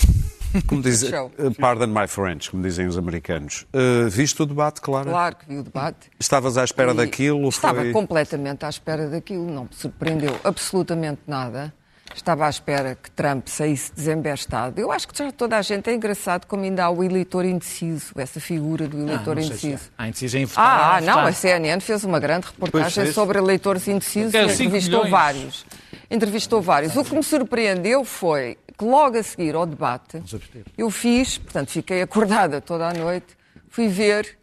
[0.66, 1.30] Como diz, Shit show.
[1.38, 3.66] eh, pardon my French, como dizem os americanos.
[3.72, 5.10] Eh, viste o debate, Clara?
[5.10, 6.10] Claro que vi o debate.
[6.18, 7.48] Estavas à espera E daquilo?
[7.48, 7.92] Estava Foi...
[7.92, 11.72] completamente à espera daquilo, não me surpreendeu absolutamente nada.
[12.14, 14.80] Estava à espera que Trump saísse desembestado.
[14.80, 18.12] Eu acho que já toda a gente é engraçado como ainda há o eleitor indeciso,
[18.16, 19.90] essa figura do eleitor não sei se indeciso.
[19.98, 20.02] há.
[20.02, 20.64] Há indeciso em votar.
[20.64, 21.28] Ah, ah, não, votar.
[21.28, 25.10] a CNN fez uma grande reportagem sobre eleitores indecisos e entrevistou milhões.
[25.10, 25.66] vários.
[26.10, 26.96] Entrevistou vários.
[26.96, 30.22] O que me surpreendeu foi que logo a seguir ao debate,
[30.76, 33.36] eu fiz, portanto, fiquei acordada toda a noite,
[33.68, 34.38] fui ver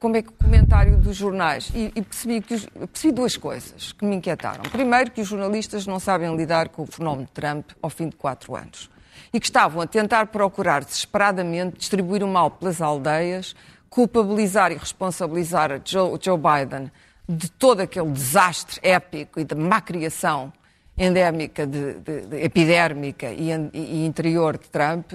[0.00, 3.92] como é que o comentário dos jornais e, e percebi, que os- percebi duas coisas
[3.92, 4.62] que me inquietaram.
[4.62, 8.16] Primeiro, que os jornalistas não sabem lidar com o fenómeno de Trump ao fim de
[8.16, 8.90] quatro anos
[9.32, 13.54] e que estavam a tentar procurar desesperadamente distribuir o mal pelas aldeias,
[13.90, 16.90] culpabilizar e responsabilizar Joe, Joe Biden
[17.28, 20.52] de todo aquele desastre épico e de má criação
[20.96, 25.12] endémica, de, de- de- epidérmica e, e interior de Trump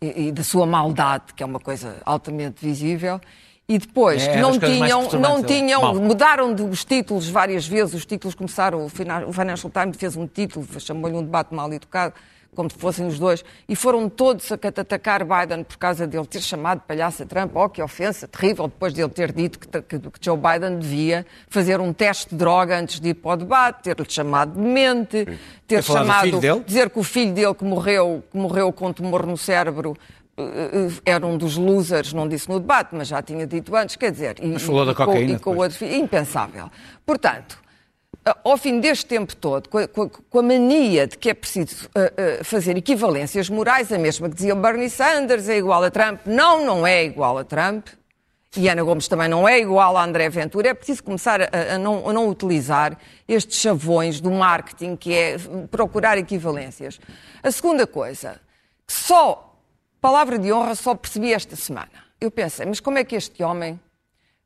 [0.00, 3.20] e, e da sua maldade, que é uma coisa altamente visível.
[3.70, 5.60] E depois, É que das não tinham, não dele.
[5.60, 5.94] tinham Mal.
[5.96, 10.16] mudaram de- os títulos várias vezes, os títulos começaram, o Fina- o Financial Times fez
[10.16, 12.14] um título, chamou-lhe um debate mal educado,
[12.56, 16.40] como se fossem os dois, e foram todos a atacar Biden por causa dele ter
[16.40, 19.68] chamado de palhaço a Trump, oh que ofensa terrível, depois de ele ter dito que,
[19.82, 23.36] que- que Joe Biden devia fazer um teste de droga antes de ir para o
[23.36, 28.38] debate, ter-lhe chamado de mente, ter chamado, dizer que o filho dele que morreu, que
[28.38, 29.94] morreu com tumor no cérebro
[31.04, 34.36] era um dos losers, não disse no debate, mas já tinha dito antes, quer dizer,
[34.40, 36.70] e, Mas falou e da com- cocaína e com o impensável.
[37.04, 37.58] Portanto,
[38.44, 41.88] ao fim deste tempo todo, com a, com a- com mania de que é preciso
[41.94, 46.20] eh, eh, fazer equivalências morais, a mesma que dizia Bernie Sanders é igual a Trump,
[46.26, 47.86] não, não é igual a Trump,
[48.56, 51.78] e Ana Gomes também não é igual a André Ventura, é preciso começar a, a
[51.78, 52.96] não, a não utilizar
[53.26, 55.36] estes chavões do marketing, que é
[55.70, 56.98] procurar equivalências.
[57.42, 58.40] A segunda coisa,
[58.86, 59.47] que só,
[60.00, 61.90] palavra de honra, só percebi esta semana.
[62.20, 63.78] Eu pensei, mas como é que este homem,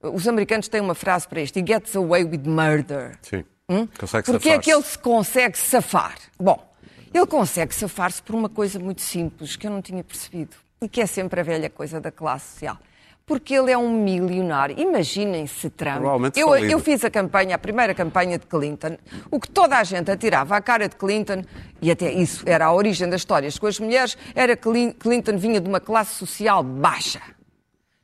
[0.03, 3.19] os americanos têm uma frase para isto, he gets away with murder.
[3.23, 3.45] Sim.
[3.69, 3.87] Hum?
[3.99, 6.17] Consegue Porque é que ele se consegue safar?
[6.39, 6.73] Bom,
[7.15, 11.01] Ele consegue safar-se por uma coisa muito simples que eu não tinha percebido e que
[11.01, 12.79] é sempre a velha coisa da classe social.
[13.33, 14.79] Porque ele é um milionário.
[14.79, 16.03] Imaginem se Trump.
[16.39, 18.97] Eu, eu fiz a campanha, a primeira campanha de Clinton.
[19.31, 21.43] O que toda a gente atirava à cara de Clinton,
[21.81, 25.37] e até isso era a origem das histórias com as mulheres, era que Clin- Clinton
[25.39, 27.21] vinha de uma classe social baixa.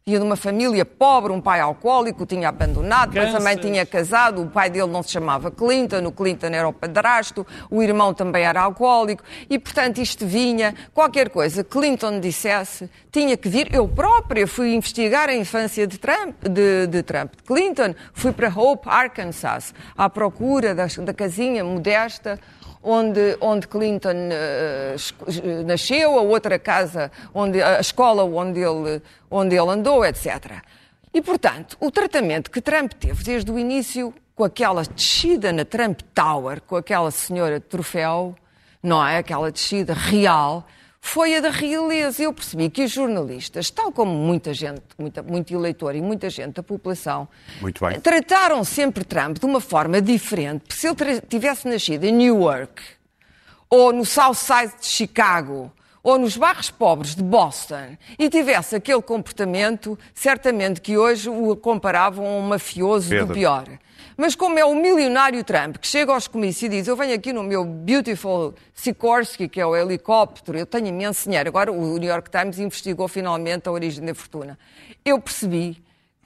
[0.09, 4.47] Vinha de uma família pobre, um pai alcoólico, tinha abandonado, depois também tinha casado, o
[4.47, 8.63] pai dele não se chamava Clinton, o Clinton era o padrasto, o irmão também era
[8.63, 13.69] alcoólico, e portanto isto vinha, qualquer coisa que Clinton dissesse, tinha que vir.
[13.71, 18.89] Eu própria fui investigar a infância de Trump, de, de Trump, Clinton, fui para Hope,
[18.89, 22.41] Arkansas, à procura das- da casinha modesta
[22.89, 24.97] onde, onde Clinton eh,
[25.67, 30.63] nasceu, a outra casa, onde, a escola onde ele, onde ele andou, etc.
[31.13, 36.01] E, portanto, o tratamento que Trump teve desde o início, com aquela descida na Trump
[36.15, 38.35] Tower, com aquela senhora de troféu,
[38.83, 39.19] não é?
[39.19, 40.67] Aquela descida real,
[41.01, 42.23] foi a da realeza.
[42.23, 46.55] Eu percebi que os jornalistas, tal como muita gente, muita, muito eleitor e muita gente
[46.55, 47.29] da população,
[48.03, 50.65] trataram sempre Trump de uma forma diferente.
[50.67, 52.83] Porque se ele tivesse nascido em Newark,
[53.71, 59.03] ou no South Side de Chicago, ou nos bairros pobres de Boston, e tivesse aquele
[59.03, 63.27] comportamento, certamente que hoje o comparavam a um mafioso Pedro.
[63.27, 63.67] do pior.
[64.21, 67.33] Mas como é o milionário Trump que chega aos comícios e diz eu venho aqui
[67.33, 71.49] no meu beautiful Sikorsky, que é o helicóptero, eu tenho imenso dinheiro.
[71.49, 74.59] Agora o New York Times investigou finalmente a origem da fortuna.
[75.05, 75.81] Eu percebi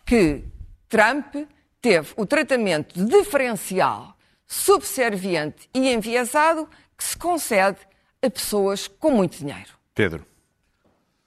[0.06, 0.42] que
[0.88, 1.34] Trump
[1.82, 7.76] teve o tratamento diferencial, subserviente e enviesado que se concede
[8.22, 9.68] a pessoas com muito dinheiro.
[9.94, 10.24] Pedro,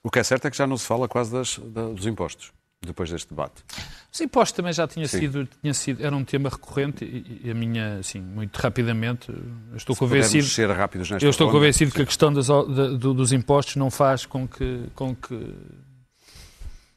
[0.01, 2.51] o que é certo é que já não se fala quase das- da- dos impostos
[2.85, 3.63] depois deste debate.
[4.11, 5.19] Os impostos também já tinha Sim.
[5.19, 9.29] sido, tinha sido, era um tema recorrente e, e a minha, assim, muito rapidamente,
[9.75, 13.33] estou Pudermos convencido, ser rápidos nesta eu estou convencido que a questão das da- dos
[13.33, 15.53] impostos não faz com que, com que,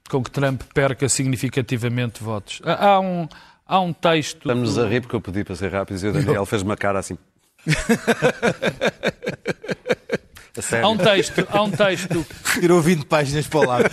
[0.08, 2.60] com que Trump perca significativamente votos.
[2.64, 3.28] Há, um,
[3.66, 4.38] há um texto...
[4.38, 6.76] Estamos do- a rir porque eu pedi para ser rápidos e o Daniel fez uma
[6.76, 7.18] cara assim.
[10.56, 10.86] a sério.
[10.86, 12.26] Há um texto, há um texto
[12.60, 13.90] Tirou 20 páginas para o lado.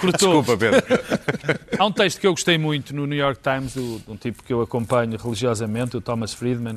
[0.00, 0.82] cortou, Desculpa, Pedro.
[1.78, 4.42] Há um texto que eu gostei muito no New York Times, do- de um tipo
[4.42, 6.76] que eu acompanho religiosamente, o Thomas Friedman,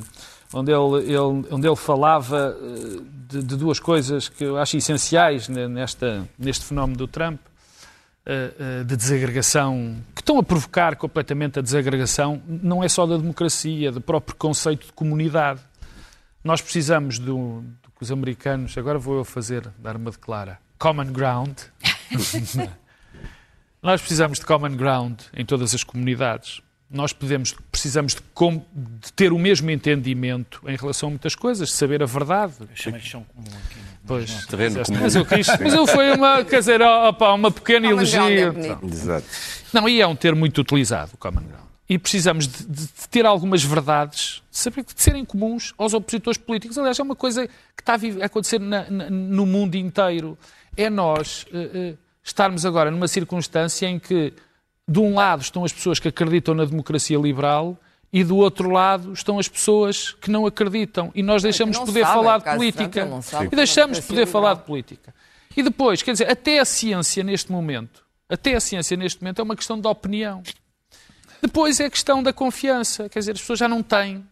[0.52, 5.48] onde ele, ele- onde ele falava eh, de, de duas coisas que eu acho essenciais
[5.48, 7.40] ne- nesta, neste fenómeno do Trump,
[8.24, 13.16] eh, eh, de desagregação, que estão a provocar completamente a desagregação, não é só da
[13.16, 15.60] democracia, do próprio conceito de comunidade.
[16.44, 21.56] Nós precisamos do que os americanos, agora vou eu fazer, dar uma declara, common ground.
[23.82, 26.60] Nós precisamos de common ground em todas as comunidades.
[26.90, 31.68] Nós podemos, precisamos de, com- de ter o mesmo entendimento em relação a muitas coisas,
[31.70, 32.54] de saber a verdade.
[32.74, 33.78] Chamei chão comum aqui.
[34.06, 35.00] Pois, Terreno mas, comum.
[35.00, 38.86] mas eu quis, mas eu foi uma, quer dizer, opa, uma pequena Common ground é.
[38.86, 39.26] Exato.
[39.72, 41.64] Não, e é um termo muito utilizado, common ground.
[41.88, 46.78] E precisamos de, de- de ter algumas verdades, saber de serem comuns aos opositores políticos.
[46.78, 50.38] Aliás, é uma coisa que está a acontecer na- na- no mundo inteiro.
[50.76, 54.32] É nós eh, eh, estarmos agora numa circunstância em que,
[54.88, 57.76] de um lado, estão as pessoas que acreditam na democracia liberal
[58.12, 61.10] e do outro lado estão as pessoas que não acreditam.
[61.14, 63.22] E nós deixamos de não poder sabem, falar de de política.
[63.22, 65.14] sabe E é deixamos de democracia poder falar de política.
[65.54, 69.42] E depois, quer dizer, até a ciência neste momento, até a ciência neste momento é
[69.42, 70.42] uma questão de opinião.
[71.42, 73.08] Depois é a questão da confiança.
[73.08, 74.24] Quer dizer, as pessoas já não têm.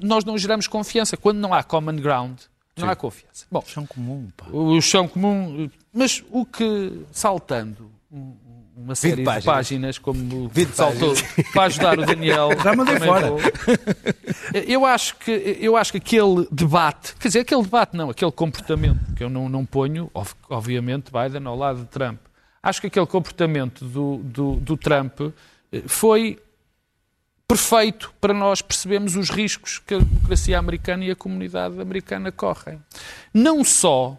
[0.00, 1.16] Nós não geramos confiança.
[1.16, 2.38] Quando não há common ground,
[2.76, 3.46] não há confiança.
[3.50, 4.46] Bom, Chão comum, pá.
[4.52, 5.68] o chão comum.
[5.92, 8.34] Mas o que, saltando um-
[8.76, 9.44] uma série de páginas.
[9.44, 11.12] páginas, como 20 saltou,
[11.52, 12.48] para ajudar o Daniel.
[12.62, 13.28] Já mandei também fora.
[13.30, 13.40] vou.
[14.66, 19.14] Eu acho, que, eu acho que aquele debate, quer dizer, aquele debate não, aquele comportamento,
[19.14, 20.10] que eu não, não ponho,
[20.48, 22.18] obviamente, Biden ao lado de Trump.
[22.62, 25.20] Acho que aquele comportamento do, do, do Trump
[25.86, 26.38] foi
[27.46, 32.80] perfeito para nós percebermos os riscos que a democracia americana e a comunidade americana correm.
[33.34, 34.16] Não só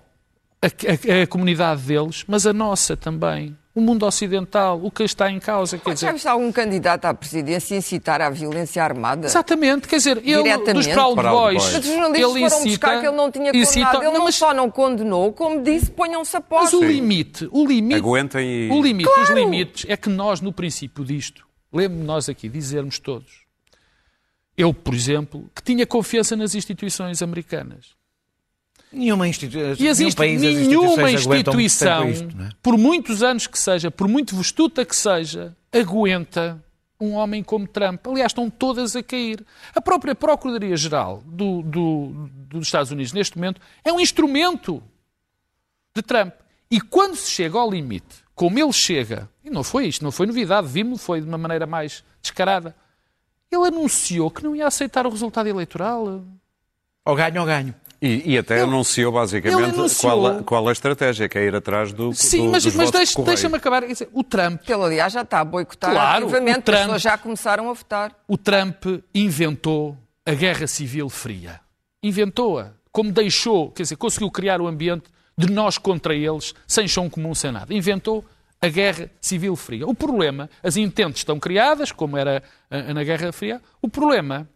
[0.62, 3.58] a, a- a comunidade deles, mas a nossa também.
[3.74, 5.78] O mundo ocidental, o que está em causa.
[5.78, 9.28] Quer Já dizer, viste algum candidato à presidência incitar à violência armada?
[9.28, 11.74] Exatamente, quer dizer, ele dos Proud Proud Boys, Boys.
[11.74, 14.04] Mas os jornalistas ele foram buscar incita, que ele não tinha incita- condenado.
[14.04, 16.80] Ele não, mas, só não condenou, como disse, ponham-se a mas posto.
[16.80, 18.70] o limite, o limite, Aguentem e.
[18.72, 23.46] o limite, os limites é que nós no princípio disto, lembro-me nós aqui dizermos todos,
[24.58, 27.96] eu, por exemplo, que tinha confiança nas instituições americanas.
[28.92, 29.86] Nenhuma instituição.
[29.86, 32.50] E existe nenhuma instituição, Isto, é?
[32.62, 36.62] por muitos anos que seja, por muito vestuta que seja, aguenta
[37.00, 38.06] um homem como Trump.
[38.08, 39.44] Aliás, estão todas a cair.
[39.74, 44.84] A própria Procuradoria-Geral do, do, dos Estados Unidos, neste momento, é um instrumento
[45.96, 46.34] de Trump.
[46.70, 50.26] E quando se chega ao limite, como ele chega, e não foi isto, não foi
[50.26, 52.76] novidade, vimos, foi de uma maneira mais descarada,
[53.52, 56.24] ele anunciou que não ia aceitar o resultado eleitoral.
[57.06, 57.76] Ou ganho ou ganho.
[58.02, 61.56] E, e até Ele- anunciou basicamente anunciou- Qual, a, qual a estratégia, que é ir
[61.56, 62.12] atrás do.
[62.14, 63.86] Sim, do, mas, mas votos de deixa- deixa-me acabar.
[63.86, 67.02] Dizer, O Trump, Que ele, aliás, já está a boicotar Claro, ativamente, Trump- as pessoas
[67.04, 68.16] já começaram a votar.
[68.28, 71.60] o Trump inventou a guerra civil fria.
[72.02, 72.74] Inventou-a.
[72.92, 75.04] Como deixou, quer dizer, conseguiu criar o ambiente
[75.38, 77.74] de nós contra eles, sem chão comum, sem nada.
[77.74, 78.26] Inventou
[78.60, 79.88] a guerra civil fria.
[79.88, 83.62] O problema, as intentes estão criadas, como era ah, na Guerra Fria.
[83.82, 84.48] O problema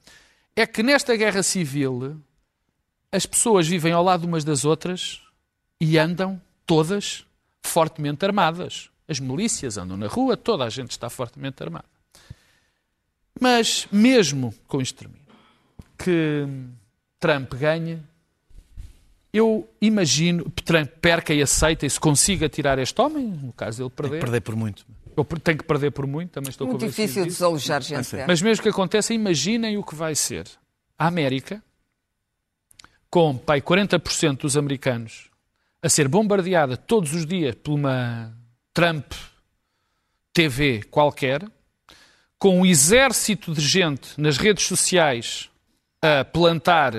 [0.56, 2.18] é que nesta guerra civil
[3.12, 5.22] as pessoas vivem ao lado umas das outras
[5.80, 7.26] e andam todas
[7.64, 8.90] fortemente armadas.
[9.08, 11.86] As milícias andam na rua, toda a gente está fortemente armada.
[13.40, 15.22] Mas mesmo com isto termino,
[15.98, 16.48] que
[17.20, 18.02] Trump ganhe,
[19.34, 23.80] eu imagino que Trump perca e aceita e se consiga tirar este homem, no caso
[23.80, 24.86] dele perder, Perder por muito.
[25.16, 27.36] eu tenho que perder por muito, também estou Muito convencido difícil disso.
[27.38, 27.98] desalojar gente.
[27.98, 28.26] dessa.
[28.28, 30.48] Mas mesmo que aconteça, imaginem o que vai ser.
[30.98, 31.62] A América,
[33.16, 35.30] com pai, 40% dos americanos
[35.82, 38.38] a ser bombardeada todos os dias por uma
[38.74, 39.10] Trump
[40.34, 41.50] TV qualquer,
[42.38, 45.50] com um exército de gente nas redes sociais
[46.02, 46.94] a plantar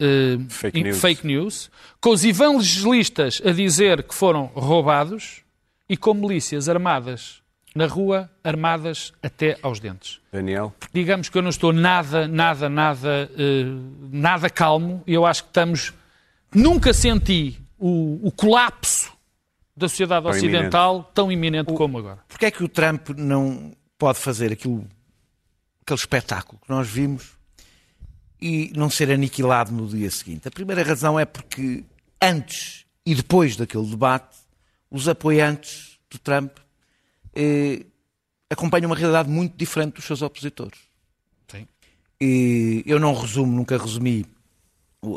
[0.00, 1.00] eh, Fake news.
[1.00, 5.42] fake news, com os evangelistas a dizer que foram roubados
[5.88, 7.39] e com milícias armadas
[7.74, 10.20] na rua, armadas até aos dentes.
[10.32, 10.74] Daniel.
[10.92, 13.64] Digamos que eu não estou nada, nada, nada, eh,
[14.10, 15.92] nada calmo e eu acho que estamos.
[16.52, 19.12] Nunca senti o, o colapso
[19.76, 22.18] da sociedade Tão ocidental tão iminente como agora.
[22.28, 24.84] Porquê é que o Trump não pode fazer aquilo,
[25.82, 27.38] aquele espetáculo que nós vimos
[28.42, 30.48] e não ser aniquilado no dia seguinte?
[30.48, 31.84] A primeira razão é porque
[32.20, 34.36] antes e depois daquele debate,
[34.90, 36.58] os apoiantes do Trump
[37.34, 37.86] eh,
[38.50, 40.78] acompanham uma realidade muito diferente dos seus opositores.
[41.48, 41.66] Sim.
[42.20, 44.26] E eu não resumo, nunca resumi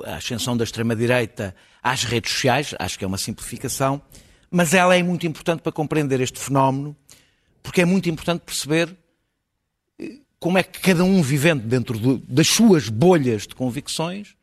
[0.06, 4.02] a ascensão da extrema-direita às redes sociais, acho que é uma simplificação,
[4.50, 6.96] mas ela é muito importante para compreender este fenómeno,
[7.62, 8.96] porque é muito importante perceber
[10.00, 14.36] eh, como é que cada um vivendo dentro das suas bolhas de convicções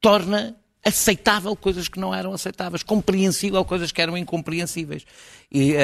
[0.00, 0.54] torna
[0.84, 5.04] aceitável coisas que não eram aceitáveis, compreensível coisas que eram incompreensíveis.
[5.50, 5.80] E a,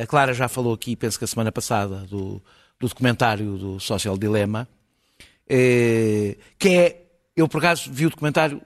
[0.00, 2.42] a- a Clara já falou aqui, penso que a semana passada, do,
[2.78, 4.66] do documentário do Social Dilema,
[5.48, 7.02] eh, que é,
[7.36, 8.60] eu por acaso vi o documentário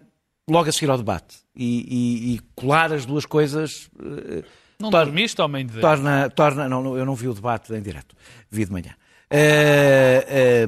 [0.49, 4.43] logo a seguir ao debate, e, e- e colar as duas coisas eh,
[4.79, 5.81] Não torna- dormiste, homem de Deus?
[5.83, 8.15] torna, torna não, eu não vi o debate em direto,
[8.51, 8.95] vi de manhã.
[9.31, 10.67] Eh,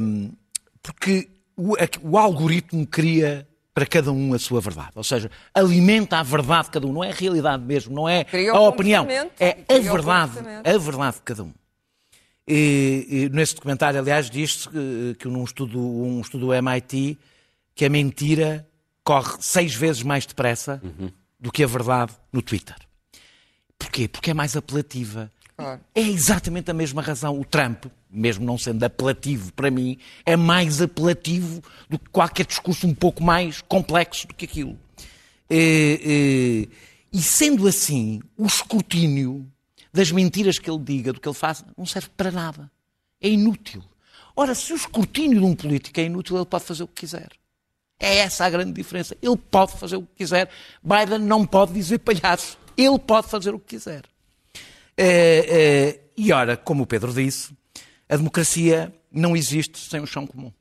[0.82, 6.22] porque o, o algoritmo cria para cada um a sua verdade, ou seja, alimenta a
[6.22, 9.06] verdade de cada um, não é a realidade mesmo, não é a opinião,
[9.38, 10.32] é a verdade,
[10.64, 11.52] a verdade de cada um.
[12.48, 17.18] E, e nesse documentário, aliás, diz-se que, que num estudo, um estudo do MIT
[17.74, 18.66] que a mentira
[19.04, 20.80] corre seis vezes mais depressa
[21.38, 22.76] do que a verdade no Twitter.
[23.78, 24.08] Porquê?
[24.08, 25.30] Porque é mais apelativa.
[25.54, 25.82] Claro.
[25.94, 27.38] É exatamente a mesma razão.
[27.38, 27.84] O Trump,
[28.16, 33.22] mesmo não sendo apelativo para mim, é mais apelativo do que qualquer discurso um pouco
[33.22, 34.78] mais complexo do que aquilo.
[35.48, 36.68] Eh, eh,
[37.12, 39.46] E sendo assim, o escrutínio
[39.92, 42.70] das mentiras que ele diga, do que ele faz, não serve para nada.
[43.20, 43.82] É inútil.
[44.34, 47.28] Ora, se o escrutínio de um político é inútil, ele pode fazer o que quiser.
[47.98, 49.16] É essa a grande diferença.
[49.22, 50.50] Ele pode fazer o que quiser.
[50.82, 52.58] Biden não pode dizer palhaço.
[52.76, 54.02] Ele pode fazer o que quiser.
[54.98, 57.54] Eh, e ora, como o Pedro disse,
[58.08, 60.52] a democracia não existe sem um chão comum.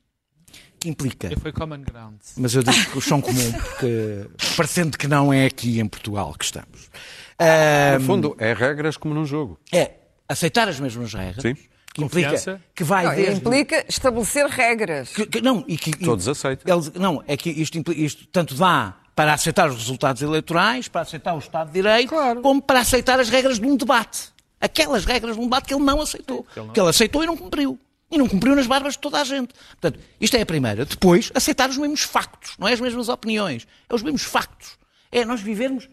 [0.78, 1.30] Que implica.
[1.40, 2.16] Foi common ground.
[2.36, 6.34] Mas eu digo que o chão comum, porque parecendo que não é aqui em Portugal
[6.38, 6.90] que estamos.
[7.38, 9.58] Ah, No fundo, é regras como num jogo.
[9.72, 9.92] é
[10.28, 11.54] aceitar as mesmas regras, Sim.
[11.94, 12.60] que implica Confiança.
[12.74, 13.34] que vai Não, desde...
[13.40, 15.08] implica estabelecer regras.
[15.14, 16.74] que- que- não, e que, e- Todos aceitam.
[16.74, 21.34] Eles- não, é que isto, isto tanto dá para aceitar os resultados eleitorais, para aceitar
[21.34, 22.42] o Estado de Direito, Claro.
[22.42, 24.30] como para aceitar as regras de um debate.
[24.60, 26.44] Aquelas regras de um debate que ele não aceitou.
[26.52, 27.78] que ele não- Que ele aceitou e não cumpriu.
[28.10, 29.52] E não cumpriu nas barbas de toda a gente.
[29.80, 30.84] Portanto, isto é a primeira.
[30.84, 33.66] Depois, aceitar os mesmos factos, não é as mesmas opiniões.
[33.88, 34.78] É os mesmos factos.
[35.10, 35.88] É nós vivermos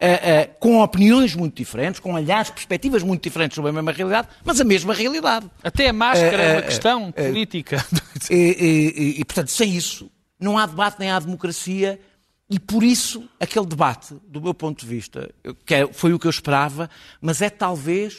[0.00, 4.28] eh, eh, com opiniões muito diferentes, com olhares, perspectivas muito diferentes sobre a mesma realidade,
[4.44, 5.50] mas a mesma realidade.
[5.62, 7.84] Até a máscara é Eh, uma questão política.
[8.30, 10.10] E, e- e- e, portanto, sem isso,
[10.40, 12.00] não há debate nem há democracia.
[12.50, 15.30] E por isso, aquele debate, do meu ponto de vista,
[15.66, 16.88] que é- foi o que eu esperava,
[17.20, 18.16] mas é talvez,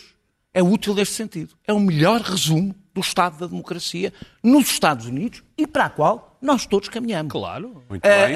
[0.53, 1.55] é útil neste sentido.
[1.67, 4.13] É o melhor resumo do Estado da democracia
[4.43, 7.31] nos Estados Unidos e para a qual nós todos caminhamos.
[7.31, 7.83] Claro.
[7.89, 8.35] Muito bem.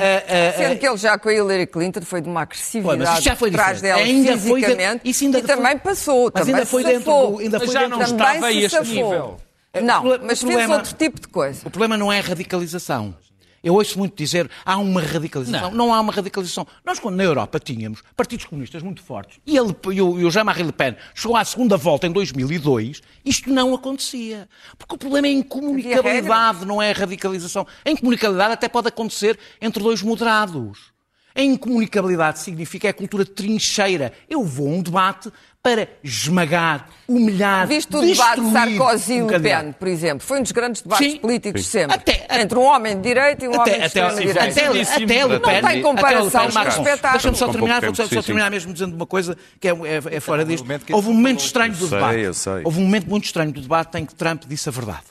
[0.57, 3.55] Sendo que ele já com a Hillary Clinton foi de uma agressividade já foi por
[3.57, 3.97] trás diferente.
[3.99, 6.23] dela Ainda foi de- fisicamente isso ainda e foi- também passou.
[6.33, 8.51] Mas também ainda foi dentro do- ainda Mas foi já dentro não do- estava a
[8.51, 8.85] este safou.
[8.93, 9.39] nível.
[9.81, 11.67] Não, O proble- mas o fez problema- outro tipo de coisa.
[11.67, 13.15] O problema não é a radicalização.
[13.63, 15.71] Eu ouço muito dizer há uma radicalização.
[15.71, 15.87] Não.
[15.87, 16.67] Não, há uma radicalização.
[16.85, 20.29] Nós, quando na Europa tínhamos partidos comunistas muito fortes e, ele, e o, e o
[20.29, 24.49] Jean-Marie Le Pen chegou à segunda volta em 2002, isto não acontecia.
[24.77, 27.65] Porque o problema é a incomunicabilidade, não é a radicalização.
[27.85, 30.93] A incomunicabilidade até pode acontecer entre dois moderados.
[31.35, 34.13] A incomunicabilidade significa é a cultura de trincheira.
[34.29, 35.31] Eu vou a um debate
[35.63, 39.39] para esmagar, humilhar, Viste o debate de Sarkozy e um Le.
[39.39, 40.27] Pen, por exemplo?
[40.27, 41.19] Foi um dos grandes debates Sim.
[41.19, 41.95] políticos sempre.
[41.95, 44.39] Até- entre um homem de direita e um homem de Até, até, extrema-direita.
[44.41, 47.11] até, até, até Le Não Pen- tem comparação, até Pen, mas espetáculo.
[47.13, 50.43] Deixa-me só terminar, vou só, terminar mesmo dizendo uma coisa que é, é- é fora
[50.43, 50.65] disto.
[50.91, 52.19] Houve um momento estranho do Eu sei, debate.
[52.19, 52.61] eu sei.
[52.65, 55.05] Houve um momento muito estranho do debate em que Trump disse a verdade.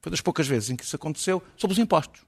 [0.00, 2.20] Foi das poucas vezes em que isso aconteceu sobre os impostos.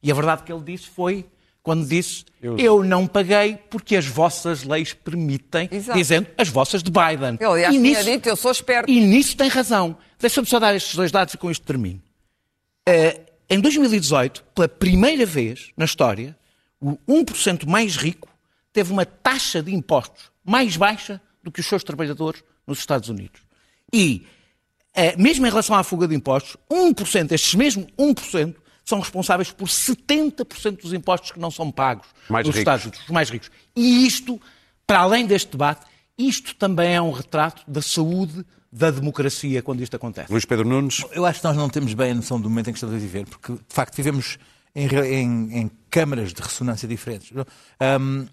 [0.00, 1.26] E a verdade que ele disse foi
[1.64, 5.98] quando disse eu, não paguei porque as vossas leis permitem, Exato.
[5.98, 7.38] dizendo as vossas de Biden.
[7.40, 8.90] Ele, aliás, e, tinha nisso, dito, eu sou esperto.
[8.90, 9.96] e nisso tem razão.
[10.20, 12.02] Deixa-me só dar estes dois dados e com isto termino.
[12.86, 16.36] Eh, em 2018, pela primeira vez na história,
[16.78, 18.28] o 1% mais rico
[18.70, 23.40] teve uma taxa de impostos mais baixa do que os seus trabalhadores nos Estados Unidos.
[23.90, 24.26] E,
[24.94, 28.54] eh, mesmo em relação à fuga de impostos, 1%, estes mesmos 1%,
[28.84, 32.60] são responsáveis por 70% dos impostos que não são pagos Mais nos ricos.
[32.60, 33.50] Estados Unidos, os mais ricos.
[33.74, 34.40] E isto,
[34.86, 35.86] para além deste debate,
[36.18, 40.30] isto também é um retrato da saúde da democracia quando isto acontece.
[40.30, 41.04] Luís Pedro Nunes.
[41.12, 42.98] Eu acho que nós não temos bem a noção do momento em que estamos a
[42.98, 44.36] viver, porque de facto vivemos
[44.74, 47.30] em, em- em câmaras de ressonância diferentes.
[48.00, 48.26] Hum,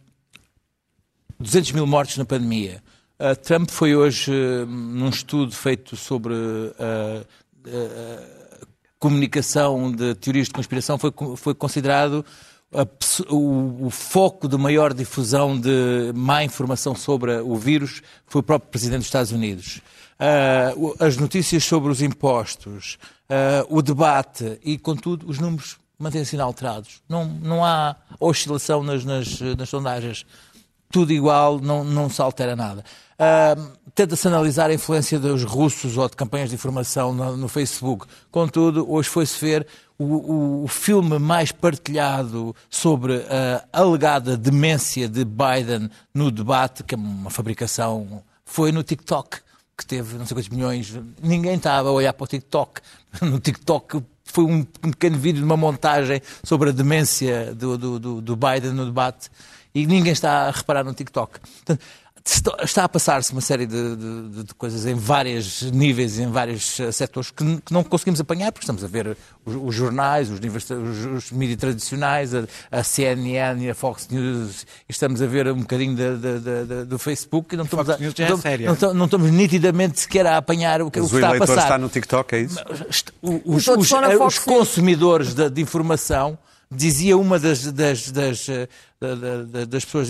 [1.40, 2.84] 200 mil mortes na pandemia.
[3.20, 7.22] Uh, Trump foi hoje, uh, num estudo feito sobre uh,
[7.68, 8.41] uh,
[9.02, 12.24] comunicação de teorias de conspiração, foi, foi considerado
[12.74, 12.88] a
[13.34, 18.70] o, o foco de maior difusão de má informação sobre o vírus foi o próprio
[18.70, 19.82] Presidente dos Estados Unidos.
[20.78, 22.98] O- as notícias sobre os impostos,
[23.28, 27.02] ah, o debate e, contudo, os números mantêm-se inalterados.
[27.10, 30.26] Não, não há oscilação nas, nas, nas sondagens.
[30.92, 32.84] Tudo igual, não, não se altera nada.
[33.24, 33.56] Ah,
[33.94, 38.08] Tenta-se analisar a influência dos russos ou de campanhas de informação no, no Facebook.
[38.32, 39.68] Contudo, hoje foi-se ver
[40.00, 46.96] o, o- o filme mais partilhado sobre a alegada demência de Biden no debate, que
[46.96, 49.40] é uma fabricação, foi no TikTok
[49.78, 50.98] que teve não sei quantos milhões.
[51.22, 52.82] Ninguém estava a olhar para o TikTok.
[53.22, 58.36] No TikTok foi um, pequeno vídeo de uma montagem sobre a demência do, do- do
[58.38, 59.30] Biden no debate
[59.76, 61.40] e ninguém está a reparar no TikTok.
[61.40, 61.82] Portanto,
[62.26, 66.92] está- a passar-se uma série de, de- de coisas em vários níveis, em vários eh,
[66.92, 71.06] setores que, que não conseguimos apanhar, porque estamos a ver os, os jornais, os, os,
[71.06, 75.60] os mídias tradicionais, a, a CNN e a Fox News, e estamos a ver um
[75.62, 78.68] bocadinho da- do Facebook e não estamos, a- já é não, estamos- séria.
[78.68, 81.30] não estamos- não estamos nitidamente sequer a apanhar o que, o que o está a
[81.32, 81.62] eleitor passar.
[81.64, 82.60] está no TikTok, é isso?
[83.22, 86.38] O- Os, os- eh, consumidores de, de informação,
[86.72, 88.68] dizia uma das, das, das, eh,
[89.00, 90.08] da- da- da- das pessoas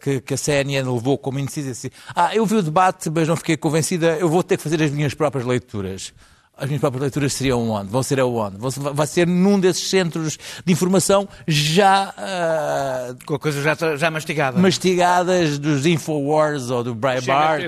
[0.00, 3.36] que, que a CNN levou como dizia assim, ah, eu vi o debate, mas não
[3.36, 6.12] fiquei convencida, eu vou ter que fazer as minhas próprias leituras.
[6.54, 7.90] As minhas próprias leituras seriam onde?
[7.90, 8.58] Vão ser aonde?
[8.58, 14.10] Vão Vai ser num desses centros de informação já ah, Com a coisa já, já
[14.10, 14.58] mastigada.
[14.60, 17.64] mastigadas dos Infowars ou do Breitbart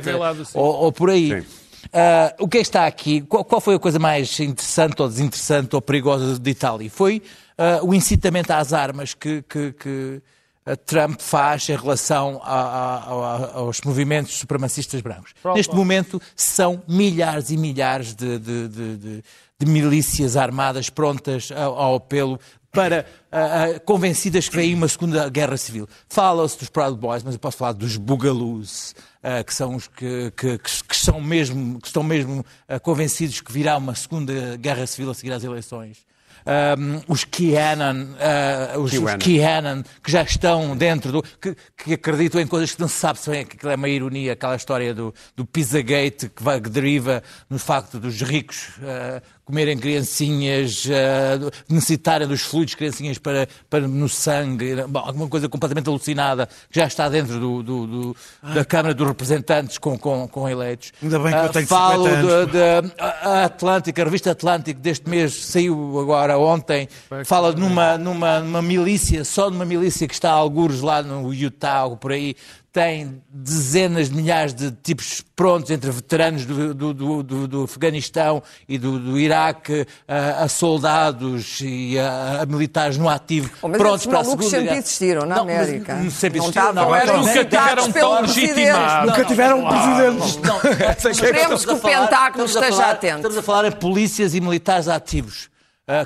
[0.53, 1.41] ou, ou por aí.
[1.41, 1.47] Sim.
[1.93, 3.23] Ah, o que é que está aqui?
[3.23, 6.91] Qual, qual foi a coisa mais interessante ou desinteressante ou perigosa de Itália?
[6.91, 7.23] Foi
[7.59, 10.23] ah, o incitamento às armas que, que- que,
[10.67, 15.33] ah, Trump faz em relação a- a- a- aos movimentos supremacistas brancos.
[15.57, 21.95] Neste momento são milhares e milhares de, de- de- de- milícias armadas prontas ao, ao
[21.97, 22.39] apelo
[22.71, 25.89] para ah, ah, convencidas que vem aí uma segunda guerra civil.
[26.09, 30.33] Fala-se dos Proud Boys, mas eu posso falar dos Bugaloos, ah, que são os que,
[30.37, 32.45] que- que- que são mesmo, que estão mesmo
[32.83, 35.99] convencidos que virá uma segunda guerra civil a seguir às eleições.
[36.47, 38.93] Um, os Keanan, ah, os.
[39.19, 41.23] Keanan, que já estão dentro do.
[41.23, 44.35] que, que acreditam em coisas que não se sabe se bem, que é uma ironia,
[44.35, 49.77] aquela história do, do Pizzagate que, vai, que deriva no facto dos ricos ah, comerem
[49.77, 55.89] criancinhas, ah, do- necessitarem dos fluidos criancinhas para, para no sangue, bom, alguma coisa completamente
[55.89, 58.17] alucinada que já está dentro do, do- do-
[58.55, 60.93] da Câmara dos Representantes com, com, com eleitos.
[61.03, 62.47] Ainda bem que eu Ah, tenho Falo 50 anos.
[62.47, 66.89] de- de- a a Atlântica, a revista Atlântico deste mês saiu agora ontem,
[67.25, 71.85] fala numa, numa, numa milícia, só numa milícia que está a algures lá no Utah
[71.87, 72.35] ou por aí,
[72.75, 78.43] tem dezenas de milhares de tipos prontos entre veteranos do, do, do, do, do Afeganistão
[78.69, 83.79] e do, do Iraque, a, a soldados e a, a, militares no ativo, Oh, mas
[83.79, 84.79] prontos para a Segunda sempre Guerra.
[84.79, 85.95] existiram na Não, mas América.
[85.95, 86.95] não sempre Não existiram, não.
[86.97, 89.11] eram Nunca tiveram tão legitimados.
[89.11, 90.37] Nunca tiveram presidentes.
[90.43, 93.17] Não, Esperemos que o Pentágono esteja atento.
[93.19, 95.49] Estamos a falar em polícias e militares ativos.
[95.49, 95.54] ah,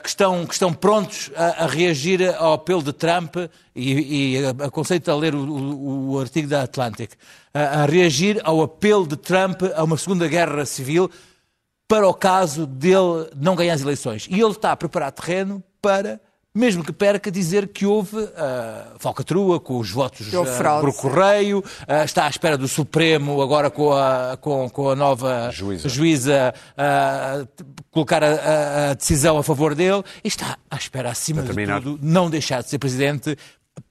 [0.03, 3.37] que, estão, que estão prontos a, a reagir ao apelo de Trump
[3.75, 7.13] e, e aconselho-te a ler o, o- o artigo da Atlantic,
[7.55, 11.09] a, a reagir ao apelo de Trump a uma segunda guerra civil
[11.87, 14.27] para o caso dele não ganhar as eleições.
[14.29, 16.21] E ele está a preparar terreno para,
[16.59, 22.05] mesmo que perca, dizer que houve ah, falcatrua com os votos fraude, por correio, ah,
[22.05, 25.89] está à espera do Supremo agora com a, com, com a nova Juíza.
[25.89, 26.55] juíza,
[27.91, 31.49] colocar a, a- decisão a favor dele e está à espera, acima de
[31.81, 33.37] tudo, não deixar de ser presidente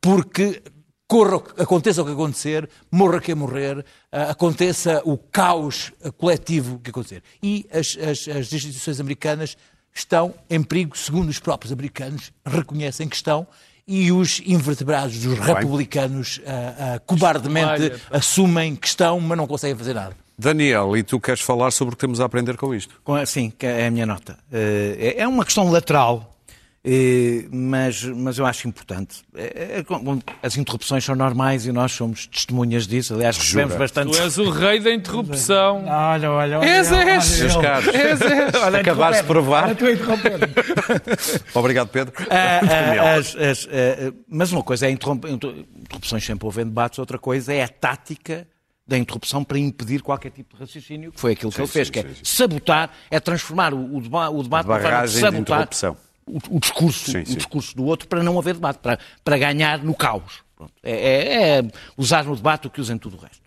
[0.01, 0.61] porque
[1.07, 7.24] corra, aconteça o que acontecer, morra quem morrer, aconteça o caos coletivo que acontecer.
[7.41, 9.55] E as, as- as instituições americanas
[9.99, 13.45] estão em perigo, segundo os próprios americanos reconhecem que estão,
[13.87, 19.93] e os invertebrados dos republicanos ah, ah, cobardemente assumem que estão, mas não conseguem fazer
[19.93, 20.15] nada.
[20.37, 22.99] Daniel, e tu queres falar sobre o que temos a aprender com isto?
[23.03, 24.37] Com- Sim, é a minha nota.
[24.51, 26.36] Eh, É é uma questão lateral,
[27.51, 29.17] mas, mas eu acho importante.
[29.35, 33.13] É- é- bom, As interrupções são normais e nós somos testemunhas disso.
[33.13, 33.83] Aliás, recebemos Jura?
[33.83, 34.11] bastante.
[34.15, 35.83] Tu és o rei da interrupção.
[35.88, 36.65] Olha, olha, olha.
[36.65, 37.31] És, olha, és.
[37.33, 37.61] olha, Meus olha.
[37.67, 38.53] caros, És, és.
[38.55, 39.69] Olha, acabaste de provar.
[41.53, 42.13] Obrigado, Pedro.
[42.29, 46.99] Ah, ah, as- as, ah, mas uma coisa é interromper, interrupções sempre houve em debates,
[46.99, 48.47] outra coisa é a tática
[48.88, 51.91] da interrupção para impedir qualquer tipo de raciocínio, que foi aquilo que ele fez, sim,
[51.93, 52.21] que é sim, sim.
[52.23, 55.97] sabotar, é transformar o, o deba- o debate de Barragem de sabotar interrupção.
[56.28, 57.36] O, o discurso, Sim, o sim.
[57.36, 60.43] discurso do outro para não haver debate, para, para ganhar no caos.
[60.55, 60.73] Pronto.
[60.84, 61.63] É, é- é
[61.97, 63.41] usar no debate o que usa em tudo o resto.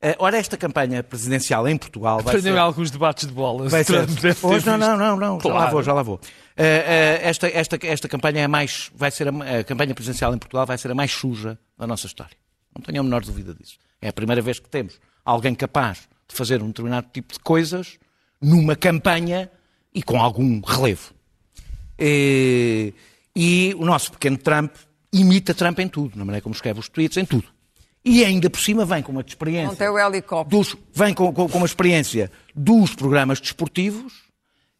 [0.00, 2.58] Ah, ora, esta campanha presidencial em Portugal vai Aprendeu ser...
[2.60, 3.70] alguns debates de bolas.
[3.72, 4.06] Vai ser.
[4.40, 5.40] Pois, não, não, não, não.
[5.40, 5.70] Já lá Claro.
[5.72, 6.20] vou, já lá vou.
[6.56, 10.38] Eh, eh, esta, esta, esta campanha é mais, vai ser a, a campanha presidencial em
[10.38, 12.36] Portugal vai ser a mais suja da nossa história.
[12.76, 13.76] Não tenho a menor dúvida disso.
[14.00, 17.98] É a primeira vez que temos alguém capaz de fazer um determinado tipo de coisas
[18.40, 19.50] numa campanha
[19.92, 21.12] e com algum relevo.
[21.98, 22.92] Eh,
[23.36, 24.74] E o nosso pequeno Trump
[25.12, 27.46] imita Trump em tudo, na maneira como escreve os tweets, em tudo.
[28.04, 30.56] E ainda por cima vem com uma experiência tem o helicóptero.
[30.58, 34.12] dos, vem com, com- com uma experiência dos programas desportivos,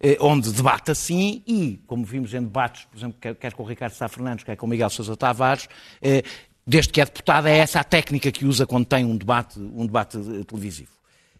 [0.00, 3.66] eh, onde debate assim, e, como vimos em debates, por exemplo, quer, quer com o
[3.66, 5.68] Ricardo Sá Fernandes, quer com o Miguel Sousa Tavares,
[6.02, 6.22] eh,
[6.66, 9.84] desde que é deputado, é essa a técnica que usa quando tem um debate, um
[9.86, 10.90] debate eh, televisivo.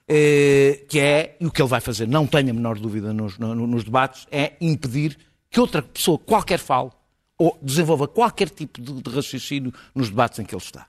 [0.06, 3.38] Eh, que é, e o que ele vai fazer, não tenho a menor dúvida nos,
[3.38, 5.18] no- nos debates, é impedir
[5.50, 6.90] que outra pessoa qualquer fale
[7.36, 10.86] ou desenvolva qualquer tipo de, de raciocínio nos debates em que ele está.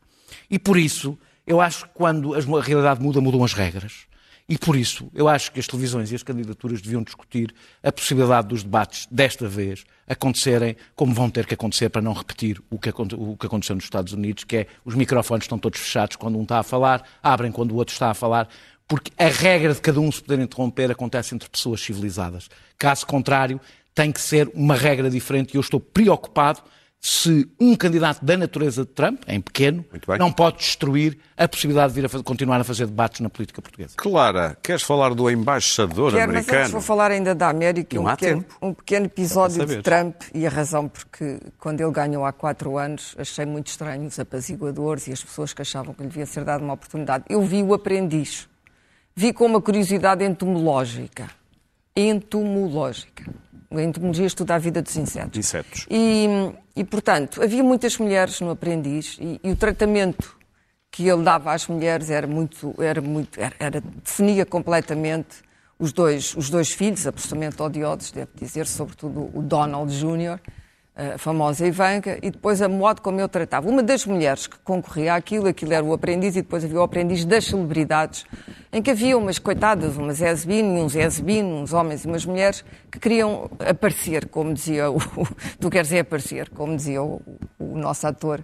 [0.49, 4.10] E por isso, eu acho que quando a realidade muda, mudam as regras.
[4.47, 7.53] E por isso, eu acho que as televisões e as candidaturas deviam discutir
[7.84, 12.60] a possibilidade dos debates, desta vez, acontecerem como vão ter que acontecer para não repetir
[12.68, 16.41] o que aconteceu nos Estados Unidos, que é os microfones estão todos fechados quando um
[16.41, 18.49] está a falar, abrem quando o outro está a falar,
[18.88, 22.49] porque a regra de cada um se poder interromper acontece entre pessoas civilizadas.
[22.76, 23.62] Caso contrário,
[23.95, 26.61] tem que ser uma regra diferente e eu estou preocupado
[27.01, 29.85] se um candidato da natureza de Trump, em pequeno,
[30.19, 33.61] não pode destruir a possibilidade de vir a fazer- continuar a fazer debates na política
[33.61, 33.93] portuguesa.
[33.95, 36.71] Clara, queres falar do embaixador Quero, mas antes americano?
[36.73, 38.55] vou falar ainda da América, Não um pequeno, tempo.
[38.61, 39.81] um pequeno episódio de.
[39.81, 44.19] Trump e a razão porque quando ele ganhou há quatro anos achei muito estranho os
[44.19, 47.23] apaziguadores e as pessoas que achavam que lhe devia ser dada uma oportunidade.
[47.29, 48.45] Eu vi o aprendiz,
[49.15, 51.29] vi com uma curiosidade entomológica,
[51.95, 53.23] entomológica.
[53.72, 55.38] A entomologia estuda a vida dos insetos.
[55.38, 55.86] Insetos.
[55.89, 56.28] E,
[56.76, 60.36] e, portanto, havia muitas mulheres no aprendiz e, e o tratamento
[60.91, 65.38] que ele dava às mulheres era muito, era muito, era, era- definia completamente
[65.78, 70.39] os dois, os dois filhos, absolutamente odiosos, devo dizer, sobretudo o Donald Jr.,
[70.95, 73.69] a famosa Ivanka, e depois a modo como eu tratava.
[73.69, 77.23] Uma das mulheres que concorria àquilo, aquilo era o aprendiz, e depois havia o aprendiz
[77.23, 78.25] das celebridades,
[78.73, 82.65] em que havia umas coitadas, umas Ezbin e uns Ezbin, uns homens e umas mulheres,
[82.91, 84.97] que queriam aparecer, como dizia o.
[85.59, 87.21] Tu queres é aparecer, como dizia o,
[87.57, 88.43] o nosso ator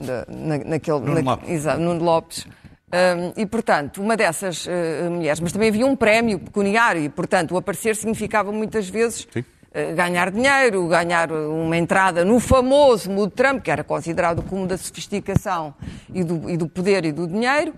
[0.00, 1.00] da- na, naquele.
[1.00, 1.50] Nuno na- Lopes.
[1.50, 2.46] Exato, Nuno Lopes.
[2.92, 7.52] Hum, e, portanto, uma dessas eh, mulheres, mas também havia um prémio pecuniário, e, portanto,
[7.52, 9.44] o aparecer significava muitas vezes Sim.
[9.72, 14.66] Eh, ganhar dinheiro, ganhar uma entrada no famoso mundo Trump, que era considerado o cúmulo
[14.66, 15.74] da sofisticação
[16.12, 17.72] e do, e do poder e do dinheiro.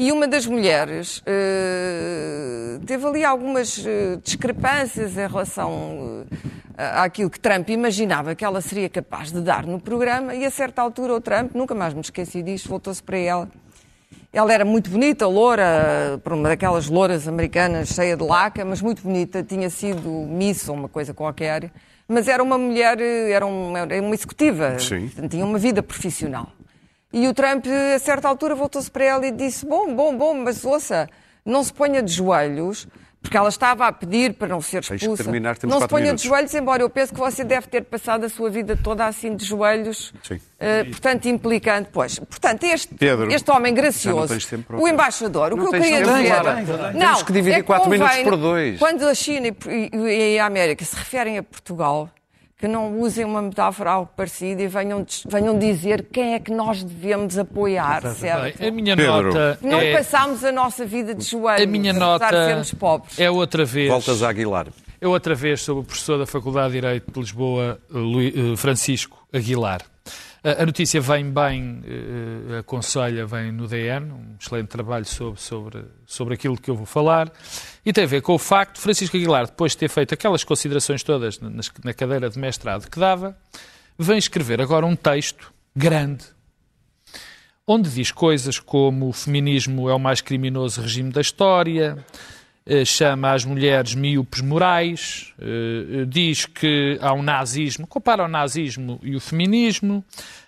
[0.00, 6.24] E uma das mulheres eh, teve ali algumas eh, discrepâncias em relação
[6.76, 10.50] eh, àquilo que Trump imaginava que ela seria capaz de dar no programa, e a
[10.52, 13.48] certa altura o Trump, nunca mais me esqueci disto, voltou-se para ela
[14.32, 19.02] Ela era muito bonita, loura, por uma daquelas louras americanas cheia de laca, mas muito
[19.02, 19.42] bonita.
[19.42, 21.72] Tinha sido miss ou uma coisa qualquer.
[22.06, 24.78] Mas era uma mulher, era uma, era uma executiva.
[24.78, 25.10] Sim.
[25.28, 26.52] Tinha uma vida profissional.
[27.10, 27.64] E o Trump,
[27.94, 31.08] a certa altura, voltou-se para ela e disse: Bom, bom, bom, mas ouça,
[31.44, 32.86] não se ponha de joelhos,
[33.20, 35.24] porque ela estava a pedir para não ser Tens que expulsa.
[35.24, 36.22] terminar, temos não se ponha minutos.
[36.22, 39.34] de joelhos, embora eu penso que você deve ter passado a sua vida toda assim
[39.34, 40.12] de joelhos,
[40.58, 41.88] eh, portanto, implicando.
[41.92, 44.34] Pois, portanto, este, Pedro, este homem não gracioso,
[44.66, 46.26] para o embaixador, o Não que eu queria dizer.
[46.26, 46.92] Clara.
[46.92, 48.78] Temos que dividir é quatro convém, minutos por dois.
[48.78, 49.48] Quando a China
[50.10, 52.08] e a América se referem a Portugal,
[52.58, 56.82] que não usem uma metáfora algo parecida e venham, venham dizer quem é que nós
[56.82, 58.58] devemos apoiar, certo?
[58.58, 59.28] Bem, a minha Pedro.
[59.28, 62.74] nota Não é, passámos a nossa vida de joelhos, a minha apesar nota de sermos
[62.74, 63.20] pobres.
[63.20, 63.88] é outra vez.
[63.88, 64.66] Voltas a Aguilar.
[65.00, 69.82] É outra vez sobre o professor da Faculdade de Direito de Lisboa, eh, Francisco Aguilar.
[70.42, 75.84] A a notícia vem bem, eh, aconselha, vem no DN, um excelente trabalho sobre, sobre,
[76.06, 77.32] sobre aquilo que eu vou falar,
[77.84, 80.44] e tem a ver com o facto de Francisco Aguilar, depois de ter feito aquelas
[80.44, 81.50] considerações todas na,
[81.84, 83.36] na cadeira de mestrado que dava,
[83.98, 86.24] vem escrever agora um texto grande,
[87.66, 92.37] onde diz coisas como o feminismo é o mais criminoso regime da história, eh,
[92.84, 95.44] chama as mulheres míopes morais, eh,
[96.02, 100.04] eh, diz que há um nazismo, compara o nazismo e o feminismo,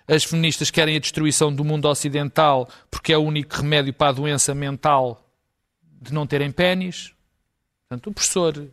[0.07, 4.11] as feministas querem a destruição do mundo ocidental porque é o único remédio para a
[4.11, 5.25] doença mental
[6.01, 7.11] de não terem pênis.
[7.89, 8.67] Portanto, o professor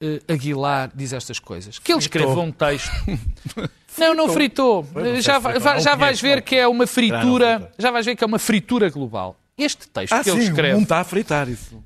[0.00, 1.78] eh, Aguilar diz estas coisas.
[1.78, 2.90] Que ele escreveu um texto.
[3.98, 4.86] Não, não fritou.
[4.94, 5.60] não já fritou.
[5.72, 6.42] Não já vais ver não.
[6.42, 7.58] que é uma fritura.
[7.58, 9.34] não Já vais ver que é uma fritura global.
[9.56, 10.74] Este texto Ah, que ele sim, escreve.
[10.74, 11.82] mundo está a fritar isso.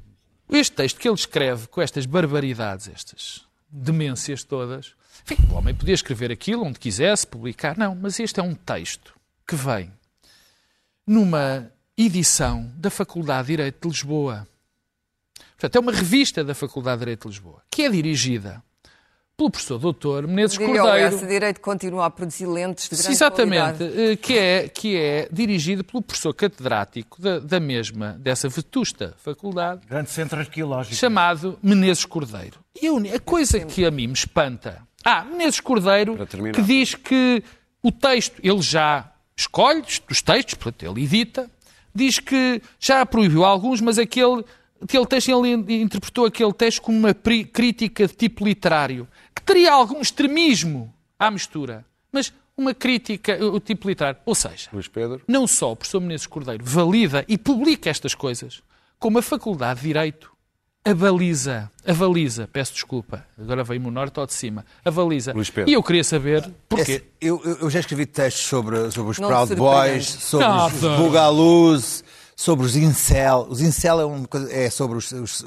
[0.52, 4.94] Este texto que ele escreve com estas barbaridades, estas demências todas,
[5.24, 7.78] enfim, o homem podia escrever aquilo onde quisesse, publicar.
[7.78, 9.14] Não, mas este é um texto
[9.46, 9.90] que vem
[11.06, 14.46] numa edição da Faculdade de Direito de Lisboa.
[15.52, 18.62] Portanto, é uma revista da Faculdade de Direito de Lisboa, que é dirigida
[19.42, 21.14] pelo professor doutor Menezes Diria Cordeiro.
[21.16, 24.00] esse direito continua a produzir lentes de grande Exatamente, qualidade.
[24.12, 29.82] eh, que é, que é dirigido pelo professor catedrático da, da mesma, dessa vetusta faculdade,
[29.88, 30.94] Grande centro arqueológico.
[30.94, 32.58] chamado Menezes Cordeiro.
[32.80, 34.82] E a, coisa que a mim me espanta.
[35.04, 36.16] Ah, Menezes Cordeiro,
[36.54, 37.42] que diz que
[37.82, 41.50] o texto, ele já escolhe os textos, portanto, ele edita,
[41.92, 44.44] diz que já proibiu alguns, mas aquele,
[44.82, 50.00] aquele texto, ele interpretou aquele texto como uma crítica de tipo literário, que teria algum
[50.00, 54.20] extremismo à mistura, mas uma crítica, o tipo literário.
[54.26, 55.22] Ou seja, Luís Pedro.
[55.26, 58.62] não só o professor Menezes Cordeiro valida e publica estas coisas,
[58.98, 60.30] como a Faculdade de Direito
[60.84, 65.32] avaliza, avaliza, peço desculpa, agora veio-me o norte ou de cima, avaliza.
[65.32, 65.70] Luís Pedro.
[65.70, 66.92] E eu queria saber porquê.
[66.92, 69.54] Esse- eu, eu- eu já escrevi textos sobre, sobre os Não Proud.
[69.54, 70.74] Boys, sobre Nada.
[70.74, 72.04] os Bugalus,
[72.36, 73.46] sobre os Incel.
[73.48, 75.44] Os Incel é, coisa- é sobre os, os,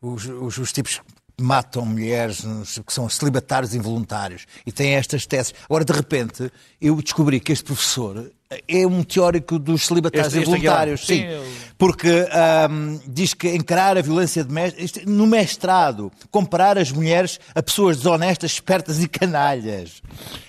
[0.00, 1.00] os, os- os tipos
[1.40, 2.44] matam mulheres,
[2.86, 4.44] que são celibatários involuntários.
[4.66, 5.54] E têm estas teses.
[5.64, 8.30] Agora, de repente, eu descobri que este professor
[8.66, 11.00] é um teórico dos celibatários Este- este involuntários.
[11.02, 16.90] Sim, Sim, ele- porque ahm, diz que encarar a violência doméstica, no mestrado, comparar as
[16.90, 20.02] mulheres a pessoas desonestas, espertas e canalhas.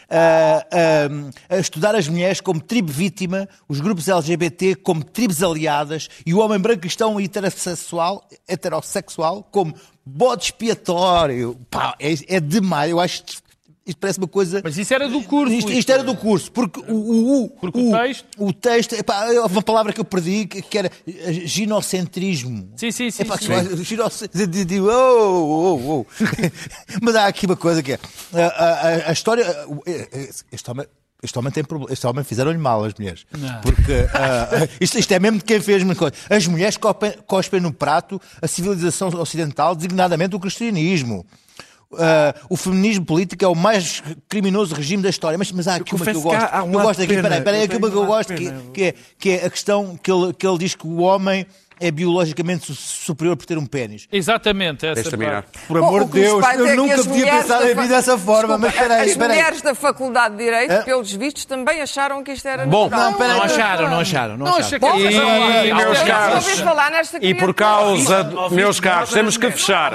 [0.10, 0.66] Ah,
[1.50, 6.40] a estudar as mulheres como tribo vítima, os grupos LGBT como tribos aliadas e o
[6.40, 9.76] homem branco cristão heterossexual, heterossexual como
[10.10, 11.58] bode expiatório.
[11.70, 12.92] Pá, é, é demais.
[12.92, 13.36] Eu acho que
[13.86, 14.62] isto parece uma coisa.
[14.64, 15.52] Mas isso era do curso.
[15.54, 19.26] Isto, isto era do curso, porque o, o, o, Porque o texto- o texto, epá,
[19.32, 22.70] houve uma palavra que eu perdi que que era eh, ginocentrismo.
[22.76, 23.24] Sim, sim, sim.
[23.24, 23.48] Epá, sim.
[23.48, 26.06] que faz- ginoce- de- de- de- oh, oh, oh.
[27.02, 28.00] Mas há aqui uma coisa que é
[28.34, 29.44] a, a- a história.
[29.88, 30.86] eh, Este homem.
[31.22, 31.92] Este homem tem problema.
[31.92, 33.26] Este homem fizeram-lhe mal as mulheres.
[33.38, 33.62] Não.
[33.62, 36.14] Porque ah, isto, isto é mesmo de quem fez uma coisa.
[36.30, 41.26] As mulheres cospem, cospem no prato a civilização ocidental, designadamente o cristianismo.
[41.98, 45.38] Ah, o feminismo político é o mais criminoso regime da história.
[45.38, 46.56] Mas, mas há aqui uma que eu que gosto.
[46.56, 47.22] um eu gosto aqui.
[47.22, 50.10] Peraí, peraí, aqui uma que eu gosto que, que é, que é a questão que
[50.10, 51.46] ele, que ele diz que o homem
[51.80, 54.08] é biologicamente su- superior por ter um pênis.
[54.12, 55.44] Exatamente, essa Tens de terminar.
[55.44, 55.60] parte.
[55.68, 58.18] Por amor de Deus, é eu que nunca podia pensar da em fa- mim dessa
[58.18, 59.38] forma, mas Desculpa, peraí, As peraí.
[59.38, 60.84] mulheres da Faculdade de Direito, Ah.
[60.84, 63.12] pelos vistos, também acharam que isto era Bom, natural.
[63.12, 63.38] não, peraí.
[63.38, 64.38] Não acharam, não acharam.
[64.38, 64.66] Não Não acharam.
[64.66, 65.14] acha que Bom, é- mas
[65.66, 66.46] E, eu- meus eu caros,
[67.22, 69.94] E por causa, de, meus caros, temos que fechar.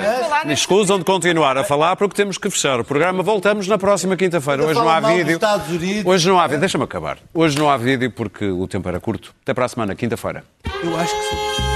[0.51, 3.23] Escusam de continuar a falar porque temos que fechar o programa.
[3.23, 4.65] Voltamos na próxima quinta-feira.
[4.65, 5.39] Hoje não há vídeo.
[6.05, 6.61] Hoje não há vídeo.
[6.61, 7.19] Deixa-me acabar.
[7.33, 9.35] Hoje não há vídeo porque o tempo era curto.
[9.43, 10.45] Até para a semana, quinta-feira.
[10.83, 11.74] Eu acho que sim.